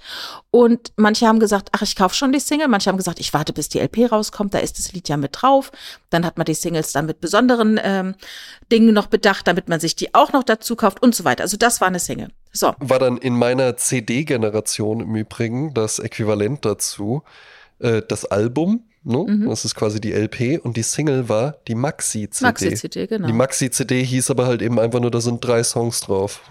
[0.51, 2.67] Und manche haben gesagt, ach, ich kaufe schon die Single.
[2.67, 5.31] Manche haben gesagt, ich warte, bis die LP rauskommt, da ist das Lied ja mit
[5.41, 5.71] drauf.
[6.09, 8.15] Dann hat man die Singles dann mit besonderen ähm,
[8.71, 11.43] Dingen noch bedacht, damit man sich die auch noch dazu kauft und so weiter.
[11.43, 12.29] Also das war eine Single.
[12.51, 12.73] So.
[12.79, 17.23] War dann in meiner CD-Generation im Übrigen das Äquivalent dazu
[17.79, 18.83] äh, das Album.
[19.03, 19.25] Ne?
[19.27, 19.49] Mhm.
[19.49, 22.45] Das ist quasi die LP und die Single war die Maxi-CD.
[22.45, 23.27] Maxi-CD, genau.
[23.27, 26.41] Die Maxi-CD hieß aber halt eben einfach nur, da sind drei Songs drauf.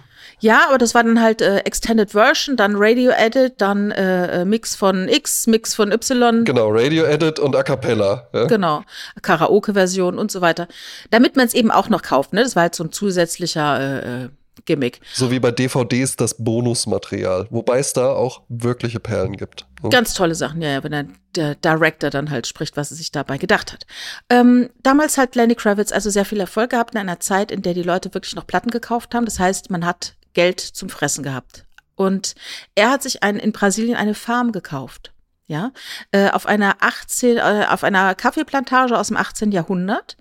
[0.41, 4.45] Ja, aber das war dann halt äh, Extended Version, dann Radio Edit, dann äh, äh,
[4.45, 6.45] Mix von X, Mix von Y.
[6.45, 8.29] Genau, Radio Edit und A Cappella.
[8.35, 8.45] Ja?
[8.45, 8.83] Genau,
[9.23, 10.69] Karaoke-Version und so weiter.
[11.11, 12.43] Damit man es eben auch noch kauft, ne?
[12.43, 14.29] Das war halt so ein zusätzlicher äh, äh,
[14.67, 15.01] Gimmick.
[15.13, 19.67] So wie bei DVDs das Bonusmaterial, wobei es da auch wirkliche Perlen gibt.
[19.83, 19.91] ne?
[19.91, 23.13] Ganz tolle Sachen, ja, ja, wenn der, der Director dann halt spricht, was er sich
[23.13, 23.87] dabei gedacht hat.
[24.29, 27.75] Ähm, damals hat Lenny Kravitz also sehr viel Erfolg gehabt in einer Zeit, in der
[27.75, 29.25] die Leute wirklich noch Platten gekauft haben.
[29.25, 31.65] Das heißt, man hat Geld zum Fressen gehabt.
[31.97, 32.35] Und
[32.75, 35.13] er hat sich ein, in Brasilien eine Farm gekauft.
[35.49, 35.73] Ja,
[36.11, 39.53] äh, auf einer 18, äh, auf einer Kaffeeplantage aus dem 18.
[39.53, 40.17] Jahrhundert.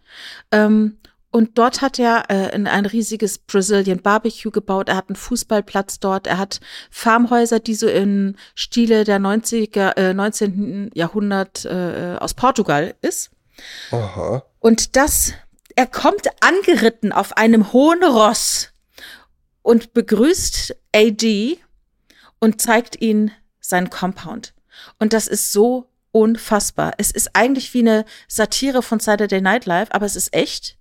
[0.52, 1.00] Ähm,
[1.32, 4.88] und dort hat er äh, in ein riesiges Brazilian Barbecue gebaut.
[4.88, 6.28] Er hat einen Fußballplatz dort.
[6.28, 6.62] Er hat
[6.92, 10.92] Farmhäuser, die so im Stile der 90er, äh, 19.
[10.94, 13.32] Jahrhundert äh, aus Portugal ist.
[13.92, 14.44] Aha.
[14.60, 15.34] Und das,
[15.76, 18.72] er kommt angeritten auf einem hohen Ross
[19.66, 21.58] und begrüßt AD
[22.40, 24.54] und zeigt ihn sein Compound.
[25.00, 26.94] Und das ist so unfassbar.
[27.00, 30.78] Es ist eigentlich wie eine Satire von Saturday Night Live, aber es ist echt.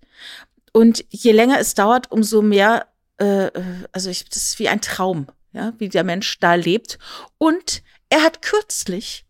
[0.75, 3.63] Und je länger es dauert, umso mehr, äh, äh,
[3.93, 6.99] also ich, das ist wie ein Traum, ja, wie der Mensch da lebt.
[7.39, 9.25] Und er hat kürzlich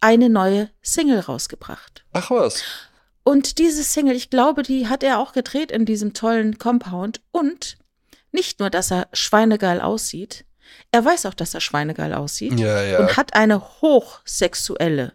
[0.00, 2.06] eine neue Single rausgebracht.
[2.14, 2.62] Ach was.
[3.24, 7.20] Und diese Single, ich glaube, die hat er auch gedreht in diesem tollen Compound.
[7.30, 7.76] Und
[8.32, 10.44] nicht nur, dass er schweinegeil aussieht,
[10.90, 12.98] er weiß auch, dass er schweinegeil aussieht Ja, ja.
[12.98, 15.12] und hat eine hochsexuelle,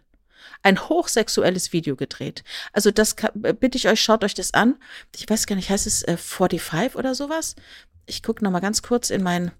[0.62, 2.42] ein hochsexuelles Video gedreht.
[2.72, 4.76] Also das kann, bitte ich euch, schaut euch das an.
[5.14, 7.54] Ich weiß gar nicht, heißt es äh, 45 oder sowas?
[8.06, 9.52] Ich gucke noch mal ganz kurz in mein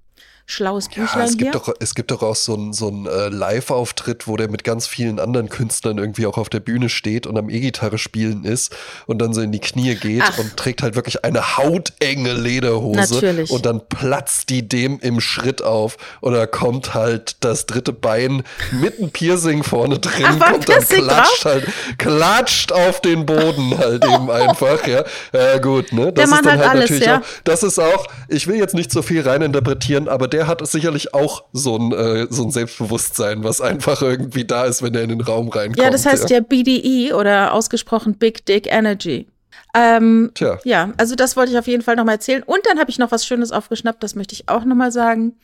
[0.46, 1.52] schlaues Ja, Büchlein es gibt, hier.
[1.52, 5.18] doch, es gibt doch auch so einen so äh, Live-Auftritt, wo der mit ganz vielen
[5.18, 8.74] anderen Künstlern irgendwie auch auf der Bühne steht und am E-Gitarre spielen ist
[9.06, 10.38] und dann so in die Knie geht Ach.
[10.38, 13.14] und trägt halt wirklich eine hautenge Lederhose.
[13.14, 13.50] Natürlich.
[13.50, 18.42] Und dann platzt die dem im Schritt auf und da kommt halt das dritte Bein
[18.72, 21.66] mit einem Piercing vorne drin, Ach, kommt dann klatscht halt,
[21.98, 25.04] klatscht auf den Boden halt eben einfach, ja.
[25.32, 26.12] Ja, gut, ne?
[26.12, 27.18] Das ist dann hat halt alles, natürlich ja.
[27.18, 31.14] auch, das ist auch, ich will jetzt nicht so viel reininterpretieren, aber der hat sicherlich
[31.14, 35.10] auch so ein, äh, so ein Selbstbewusstsein, was einfach irgendwie da ist, wenn er in
[35.10, 35.78] den Raum reinkommt.
[35.78, 39.28] Ja, das heißt ja BDE oder ausgesprochen Big Dick Energy.
[39.74, 40.58] Ähm, Tja.
[40.64, 42.42] Ja, also das wollte ich auf jeden Fall nochmal erzählen.
[42.42, 45.38] Und dann habe ich noch was Schönes aufgeschnappt, das möchte ich auch nochmal sagen.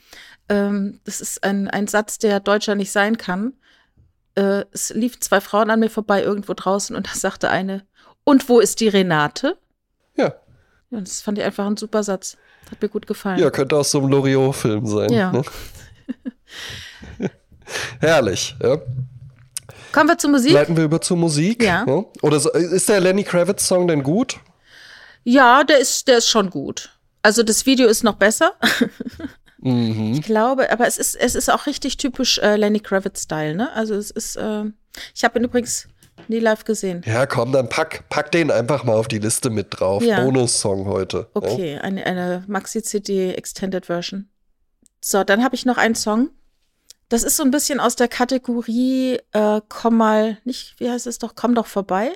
[0.49, 3.55] Ähm, das ist ein, ein Satz, der deutscher nicht sein kann.
[4.35, 7.85] Äh, es liefen zwei Frauen an mir vorbei irgendwo draußen und da sagte eine,
[8.25, 9.57] und wo ist die Renate?
[10.17, 10.35] Ja.
[10.91, 12.37] Ja, das fand ich einfach ein super Satz.
[12.71, 13.39] Hat mir gut gefallen.
[13.39, 15.13] ja, könnte aus so einem Loriot-Film sein.
[15.13, 15.33] Ja.
[15.33, 15.43] Ne?
[18.01, 18.79] Herrlich, ja.
[19.93, 20.53] Kommen wir zur Musik.
[20.53, 21.63] Leiten wir über zur Musik.
[21.63, 21.85] Ja.
[22.23, 24.39] Oder so, ist der Lenny Kravitz-Song denn gut?
[25.25, 26.91] Ja, der ist, der ist schon gut.
[27.23, 28.53] Also das Video ist noch besser.
[29.61, 30.13] Mhm.
[30.15, 33.73] Ich glaube, aber es ist, es ist auch richtig typisch äh, Lenny Kravitz-Style, ne?
[33.73, 34.65] Also es ist, äh,
[35.15, 35.89] ich habe ihn übrigens
[36.29, 37.03] nie live gesehen.
[37.07, 40.03] Ja, komm, dann pack, pack den einfach mal auf die Liste mit drauf.
[40.03, 40.23] Ja.
[40.25, 41.19] Bonus-Song heute.
[41.19, 41.27] Ja.
[41.35, 44.29] Okay, eine, eine Maxi-CD Extended Version.
[45.01, 46.31] So, dann habe ich noch einen Song.
[47.09, 51.19] Das ist so ein bisschen aus der Kategorie äh, Komm mal, nicht, wie heißt es
[51.19, 52.13] doch, komm doch vorbei.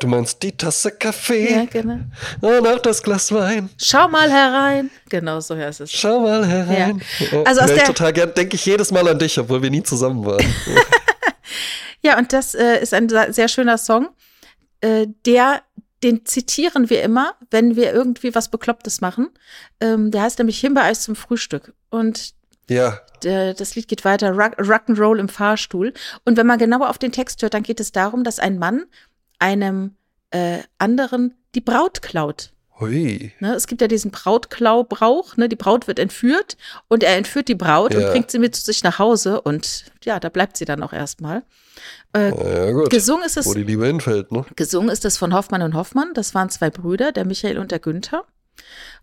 [0.00, 2.00] Du meinst die Tasse Kaffee Ja, genau.
[2.42, 3.70] und auch das Glas Wein.
[3.78, 4.90] Schau mal herein.
[5.08, 5.90] Genau, so heißt es.
[5.92, 7.00] Schau mal herein.
[7.30, 7.42] Ja.
[7.44, 9.82] Also aus ich der- total gern, denke ich jedes Mal an dich, obwohl wir nie
[9.82, 10.44] zusammen waren.
[12.06, 14.10] Ja, und das äh, ist ein sehr schöner Song.
[14.80, 15.62] Äh, der,
[16.04, 19.30] den zitieren wir immer, wenn wir irgendwie was Beklopptes machen.
[19.80, 21.74] Ähm, der heißt nämlich Himbeereis zum Frühstück.
[21.90, 22.34] Und
[22.70, 25.92] ja, der, das Lied geht weiter, Rock, Rock'n'Roll im Fahrstuhl.
[26.24, 28.84] Und wenn man genauer auf den Text hört, dann geht es darum, dass ein Mann
[29.40, 29.96] einem
[30.30, 32.52] äh, anderen die Braut klaut.
[32.80, 33.32] Hui.
[33.40, 33.54] Ne?
[33.54, 35.48] Es gibt ja diesen Brautklau-Brauch, ne?
[35.48, 36.56] die Braut wird entführt
[36.88, 38.00] und er entführt die Braut Ja.
[38.00, 40.92] und bringt sie mit zu sich nach Hause und ja, da bleibt sie dann auch
[40.92, 41.42] erstmal.
[42.14, 42.90] Äh, Ja, gut.
[42.90, 44.44] gesungen ist es Wo die Liebe hinfällt, ne?
[44.56, 46.12] Gesungen ist es von Hoffmann und Hoffmann.
[46.14, 48.24] Das waren zwei Brüder, der Michael und der Günther.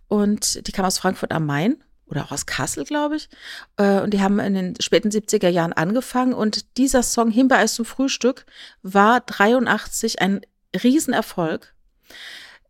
[0.08, 3.28] Und die kamen aus Frankfurt am Main oder auch aus Kassel, glaube ich.
[3.76, 6.34] Äh, Und die haben in den späten 70er Jahren angefangen.
[6.34, 8.44] Und dieser Song Himbeereis zum Frühstück
[8.82, 10.40] war 83 ein
[10.82, 11.72] Riesenerfolg.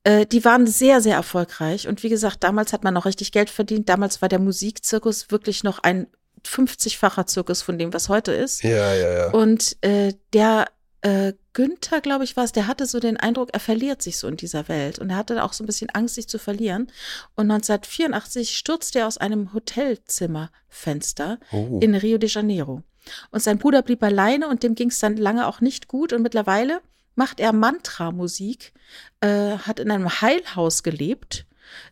[0.05, 1.89] Äh, Die waren sehr, sehr erfolgreich.
[1.89, 3.89] Und wie gesagt, damals hat man noch richtig Geld verdient.
[3.89, 6.07] Damals war der Musikzirkus wirklich noch ein
[6.47, 8.63] 50-facher Zirkus von dem, was heute ist.
[8.63, 9.31] Ja, ja, ja.
[9.33, 10.67] Und äh, der
[11.01, 14.27] äh, Günther, glaube ich, war es, der hatte so den Eindruck, er verliert sich so
[14.29, 14.99] in dieser Welt.
[14.99, 16.89] Und er hatte auch so ein bisschen Angst, sich zu verlieren.
[17.35, 21.79] Und 1984 stürzte er aus einem Hotelzimmerfenster Oh.
[21.81, 22.83] in Rio de Janeiro.
[23.31, 26.13] Und sein Bruder blieb alleine und dem ging es dann lange auch nicht gut.
[26.13, 26.81] Und mittlerweile
[27.15, 28.73] macht er Mantra-Musik,
[29.21, 31.47] äh, hat in einem Heilhaus gelebt.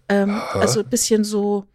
[0.09, 1.67] Ähm, also ein bisschen so,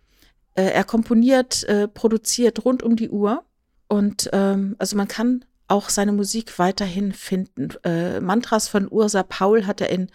[0.55, 3.43] äh, er komponiert, äh, produziert rund um die Uhr.
[3.87, 7.69] Und ähm, also man kann auch seine Musik weiterhin finden.
[7.83, 10.09] Äh, Mantras von Ursa Paul hat er in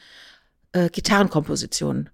[0.73, 2.11] äh, Gitarrenkompositionen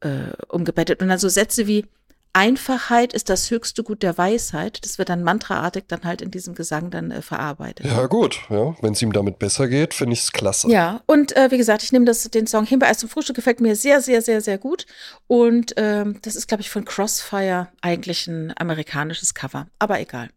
[0.00, 1.00] äh, umgebettet.
[1.02, 1.86] Und dann so Sätze wie
[2.32, 4.84] Einfachheit ist das höchste Gut der Weisheit.
[4.84, 7.86] Das wird dann mantraartig dann halt in diesem Gesang dann äh, verarbeitet.
[7.86, 8.40] ja, gut.
[8.48, 10.70] Ja, Wenn es ihm damit besser geht, finde ich es klasse.
[10.70, 13.74] Ja, und äh, wie gesagt, ich nehme das, den Song Himbeereis zum Frühstück, gefällt mir
[13.74, 14.86] sehr, sehr, sehr, sehr gut.
[15.26, 19.66] Und ähm, das ist, glaube ich, von Crossfire eigentlich ein amerikanisches Cover.
[19.78, 20.30] Aber egal.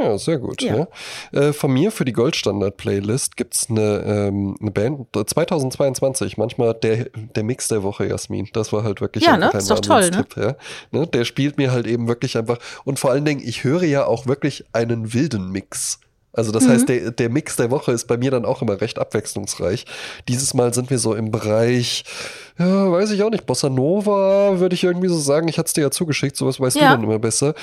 [0.00, 0.62] Ja, sehr gut.
[0.62, 0.86] Ja.
[1.32, 1.40] Ja.
[1.40, 6.74] Äh, von mir für die Goldstandard-Playlist gibt es eine, ähm, eine Band, äh, 2022, manchmal
[6.74, 8.48] der, der Mix der Woche, Jasmin.
[8.52, 9.58] Das war halt wirklich Ja, einfach ne?
[9.58, 10.26] Ist doch toll, ne?
[10.36, 10.56] Ja.
[10.90, 11.06] Ne?
[11.06, 12.58] Der spielt mir halt eben wirklich einfach.
[12.84, 16.00] Und vor allen Dingen, ich höre ja auch wirklich einen wilden Mix.
[16.36, 16.68] Also das Mhm.
[16.70, 19.84] heißt, der, der Mix der Woche ist bei mir dann auch immer recht abwechslungsreich.
[20.28, 22.04] Dieses Mal sind wir so im Bereich,
[22.58, 25.48] ja, weiß ich auch nicht, Bossa Nova, würde ich irgendwie so sagen.
[25.48, 26.90] Ich hatte es dir ja zugeschickt, sowas weißt Ja.
[26.90, 27.54] du dann immer besser.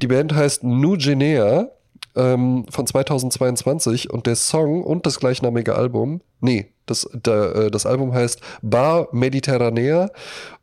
[0.00, 1.68] Die Band heißt New Guinea
[2.16, 7.86] ähm, von 2022 und der Song und das gleichnamige Album, nee, das, der, äh, das
[7.86, 10.10] Album heißt Bar Mediterranea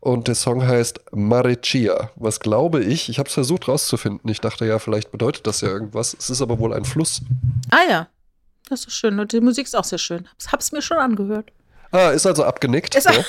[0.00, 2.10] und der Song heißt Mareccia.
[2.16, 4.30] Was glaube ich, ich habe es versucht rauszufinden.
[4.30, 6.14] Ich dachte ja, vielleicht bedeutet das ja irgendwas.
[6.18, 7.22] Es ist aber wohl ein Fluss.
[7.70, 8.08] Ah ja,
[8.68, 9.18] das ist schön.
[9.18, 10.28] Und die Musik ist auch sehr schön.
[10.28, 11.50] Hab's, hab's mir schon angehört.
[11.90, 12.94] Ah, ist also abgenickt.
[12.94, 13.12] Ist ja.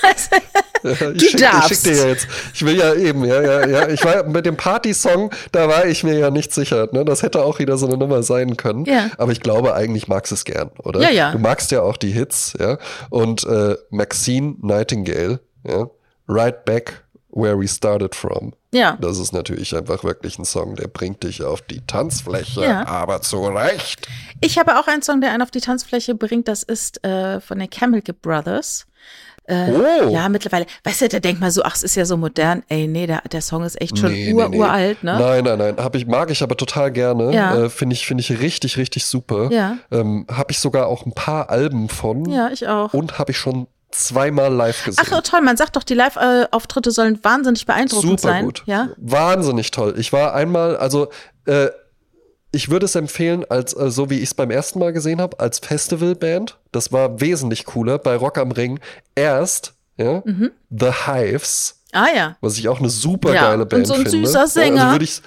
[0.82, 2.28] Du ich schick, ich schick dir ja jetzt.
[2.53, 3.88] Ich will ja eben, ja, ja, ja.
[3.89, 6.88] Ich war mit dem Party-Song, da war ich mir ja nicht sicher.
[6.93, 7.03] Ne?
[7.03, 8.86] Das hätte auch wieder so eine Nummer sein können.
[8.86, 9.10] Ja.
[9.18, 11.01] Aber ich glaube, eigentlich magst du es gern, oder?
[11.01, 11.32] Ja, ja.
[11.32, 12.78] Du magst ja auch die Hits, ja.
[13.10, 15.89] Und äh, Maxine Nightingale, ja.
[16.30, 18.53] Right Back Where We Started From.
[18.73, 18.97] Ja.
[19.01, 22.88] Das ist natürlich einfach wirklich ein Song, der bringt dich auf die Tanzfläche, Ja.
[22.88, 24.07] aber zurecht.
[24.41, 26.47] Ich habe auch einen Song, der einen auf die Tanzfläche bringt.
[26.47, 28.86] Das ist äh, von den Chemical Brothers.
[29.45, 30.09] Äh, Oh.
[30.11, 30.67] Ja, mittlerweile.
[30.84, 32.61] Weißt du, da denkt man so, ach, es ist ja so modern.
[32.69, 34.63] Ey, nee, der, der Song ist echt schon Nee, ur, nee, nee.
[34.63, 35.17] uralt, ne?
[35.19, 35.75] Nein, nein, nein.
[35.77, 37.34] Hab ich, mag ich aber total gerne.
[37.34, 37.63] Ja.
[37.65, 39.49] Äh, Finde ich, finde ich richtig, richtig super.
[39.51, 39.77] Ja.
[39.91, 42.30] Ähm, habe ich sogar auch ein paar Alben von.
[42.30, 42.93] Ja, ich auch.
[42.93, 45.03] Und habe ich schon zweimal live gesehen.
[45.07, 48.45] Ach, oh, toll, man sagt doch, die Live-Auftritte sollen wahnsinnig beeindruckend Super sein.
[48.45, 48.63] gut.
[48.65, 48.89] Ja.
[48.97, 49.95] Wahnsinnig toll.
[49.97, 51.09] Ich war einmal, also
[51.45, 51.67] äh,
[52.51, 55.39] ich würde es empfehlen, als äh, so wie ich es beim ersten Mal gesehen habe,
[55.39, 56.57] als Festivalband.
[56.71, 58.79] Das war wesentlich cooler bei Rock am Ring.
[59.15, 60.51] Erst ja, Mhm.
[60.69, 62.37] The Hives, Ah ja.
[62.41, 64.27] was ich auch eine super Ja, geile und Band so ein finde.
[64.27, 64.81] süßer Ja, Sänger.
[64.83, 65.21] Also würde ich,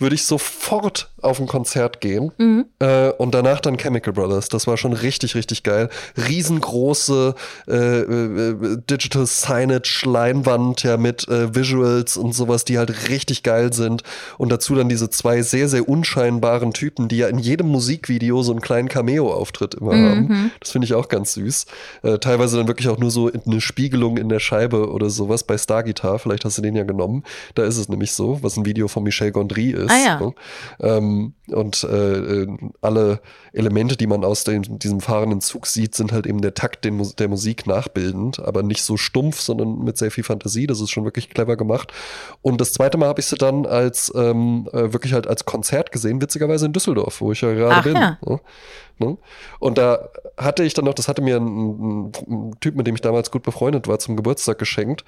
[0.00, 2.32] würde ich sofort auf ein Konzert gehen.
[2.38, 2.64] Mhm.
[2.78, 4.48] Äh, und danach dann Chemical Brothers.
[4.48, 5.90] Das war schon richtig, richtig geil.
[6.16, 7.34] Riesengroße
[7.68, 13.72] äh, äh, Digital Signage Leinwand ja mit äh, Visuals und sowas, die halt richtig geil
[13.72, 14.02] sind.
[14.38, 18.52] Und dazu dann diese zwei sehr, sehr unscheinbaren Typen, die ja in jedem Musikvideo so
[18.52, 20.08] einen kleinen Cameo-Auftritt immer Mhm.
[20.08, 20.52] haben.
[20.60, 21.66] Das finde ich auch ganz süß.
[22.02, 25.58] Äh, teilweise dann wirklich auch nur so eine Spiegelung in der Scheibe oder sowas bei
[25.58, 26.18] Star Guitar.
[26.18, 27.24] Vielleicht hast du den ja genommen.
[27.54, 29.89] Da ist es nämlich so, was ein Video von Michel Gondry ist.
[29.90, 30.20] Ah ja.
[30.20, 30.34] ne?
[30.80, 33.20] Ähm, und äh, äh, alle
[33.52, 37.02] Elemente, die man aus dem, diesem fahrenden Zug sieht, sind halt eben der Takt den,
[37.18, 40.66] der Musik nachbildend, aber nicht so stumpf, sondern mit sehr viel Fantasie.
[40.66, 41.92] Das ist schon wirklich clever gemacht.
[42.42, 45.92] Und das zweite Mal habe ich sie dann als ähm, äh, wirklich halt als Konzert
[45.92, 47.94] gesehen, witzigerweise in Düsseldorf, wo ich ja gerade Ach bin.
[47.94, 48.18] ja.
[48.24, 48.40] Ne?
[49.00, 49.16] Ne?
[49.58, 53.00] Und da hatte ich dann noch, das hatte mir ein, ein Typ, mit dem ich
[53.00, 55.04] damals gut befreundet war, zum Geburtstag geschenkt.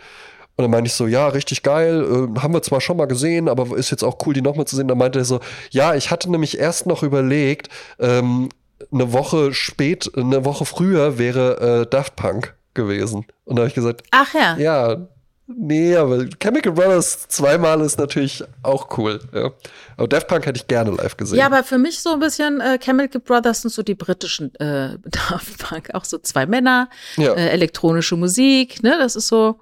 [0.56, 2.02] Und dann meinte ich so, ja, richtig geil,
[2.36, 4.76] äh, haben wir zwar schon mal gesehen, aber ist jetzt auch cool, die nochmal zu
[4.76, 4.88] sehen.
[4.88, 5.40] Dann meinte er so,
[5.70, 8.50] ja, ich hatte nämlich erst noch überlegt, ähm,
[8.92, 13.24] eine Woche spät, eine Woche früher wäre äh, Daft Punk gewesen.
[13.44, 14.56] Und da habe ich gesagt, Ach ja.
[14.58, 15.06] ja,
[15.46, 19.20] nee, aber Chemical Brothers zweimal ist natürlich auch cool.
[19.32, 19.50] Ja.
[19.96, 21.38] Aber Daft Punk hätte ich gerne live gesehen.
[21.38, 24.98] Ja, aber für mich so ein bisschen äh, Chemical Brothers sind so die britischen äh,
[25.04, 27.32] Daft Punk, auch so zwei Männer, Ja.
[27.34, 28.96] äh, elektronische Musik, ne?
[28.98, 29.60] Das ist so,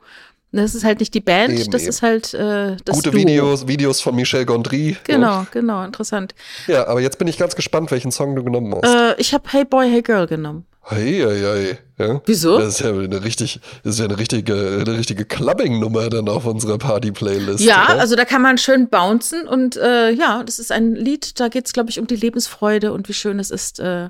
[0.53, 1.91] das ist halt nicht die Band, Eben, das eben.
[1.91, 3.21] ist halt äh, das Gute Duo.
[3.21, 4.97] Videos, Videos von Michel Gondry.
[5.05, 6.35] Genau, genau, interessant.
[6.67, 6.75] Ja.
[6.75, 8.85] ja, aber jetzt bin ich ganz gespannt, welchen Song du genommen hast.
[8.93, 10.67] Äh, ich habe Hey Boy, Hey Girl genommen.
[10.83, 11.79] Hey, hey, hey.
[11.99, 12.21] Ja?
[12.25, 12.59] Wieso?
[12.59, 16.47] Das ist ja eine richtig, das ist ja eine richtige, eine richtige Clubbing-Nummer dann auf
[16.47, 17.63] unserer Party-Playlist.
[17.63, 18.01] Ja, oder?
[18.01, 21.67] also da kann man schön bouncen und äh, ja, das ist ein Lied, da geht
[21.67, 24.09] es, glaube ich, um die Lebensfreude und wie schön es ist, äh,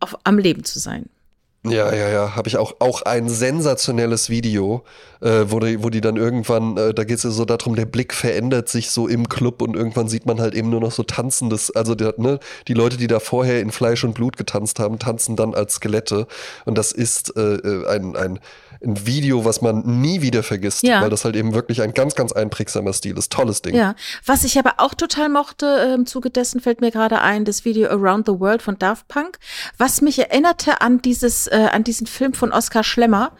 [0.00, 1.08] auf, am Leben zu sein.
[1.64, 4.82] Ja, ja, ja, habe ich auch, auch ein sensationelles Video,
[5.20, 7.86] äh, wo, die, wo die dann irgendwann, äh, da geht es ja so darum, der
[7.86, 11.04] Blick verändert sich so im Club und irgendwann sieht man halt eben nur noch so
[11.04, 14.98] tanzendes, also der, ne, die Leute, die da vorher in Fleisch und Blut getanzt haben,
[14.98, 16.26] tanzen dann als Skelette.
[16.64, 18.40] Und das ist äh, äh, ein, ein,
[18.84, 21.00] ein Video, was man nie wieder vergisst, Ja.
[21.02, 23.32] weil das halt eben wirklich ein ganz, ganz einprägsamer Stil ist.
[23.32, 23.74] Tolles Ding.
[23.74, 23.94] Ja,
[24.26, 27.64] was ich aber auch total mochte, äh, im Zuge dessen fällt mir gerade ein, das
[27.64, 29.38] Video Around the World von Daft Punk,
[29.78, 33.32] was mich erinnerte an dieses, äh, an diesen Film von Oskar Schlemmer.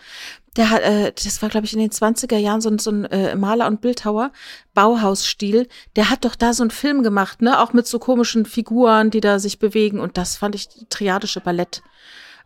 [0.57, 3.07] Der hat, äh, das war, glaube ich, in den 20er Jahren so ein, so ein
[3.07, 4.33] äh, Maler und Bildhauer,
[4.75, 5.67] Bauhausstil.
[5.97, 7.59] Der hat doch da so einen Film gemacht, ne?
[7.59, 9.99] Auch mit so komischen Figuren, die da sich bewegen.
[9.99, 11.83] Und das fand ich triadische Ballett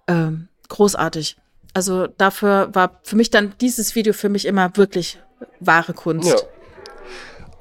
[0.07, 1.36] ähm, großartig.
[1.77, 5.18] Also dafür war für mich dann dieses Video für mich immer wirklich
[5.61, 6.31] wahre Kunst.
[6.31, 6.37] Ja.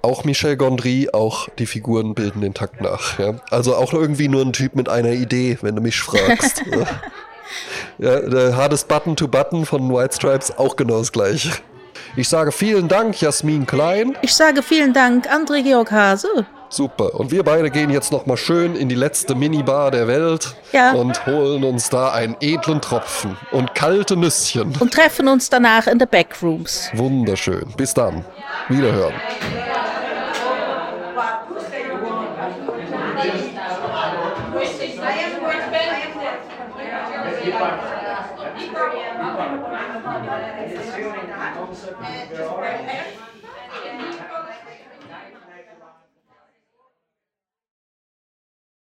[0.03, 3.19] Auch Michel Gondry, auch die Figuren bilden den Takt nach.
[3.19, 3.41] Ja?
[3.49, 6.63] Also auch irgendwie nur ein Typ mit einer Idee, wenn du mich fragst.
[7.99, 8.21] ja.
[8.21, 11.51] der Hardest Button to Button von White Stripes auch genau das gleiche.
[12.17, 14.17] Ich sage vielen Dank, Jasmin Klein.
[14.21, 16.45] Ich sage vielen Dank, André Georg Hase.
[16.69, 17.13] Super.
[17.15, 20.93] Und wir beide gehen jetzt nochmal schön in die letzte Minibar der Welt Ja.
[20.93, 24.73] und holen uns da einen edlen Tropfen und kalte Nüsschen.
[24.79, 26.89] und treffen uns danach in the Backrooms.
[26.93, 27.65] Wunderschön.
[27.77, 28.25] Bis dann.
[28.69, 29.13] Wiederhören.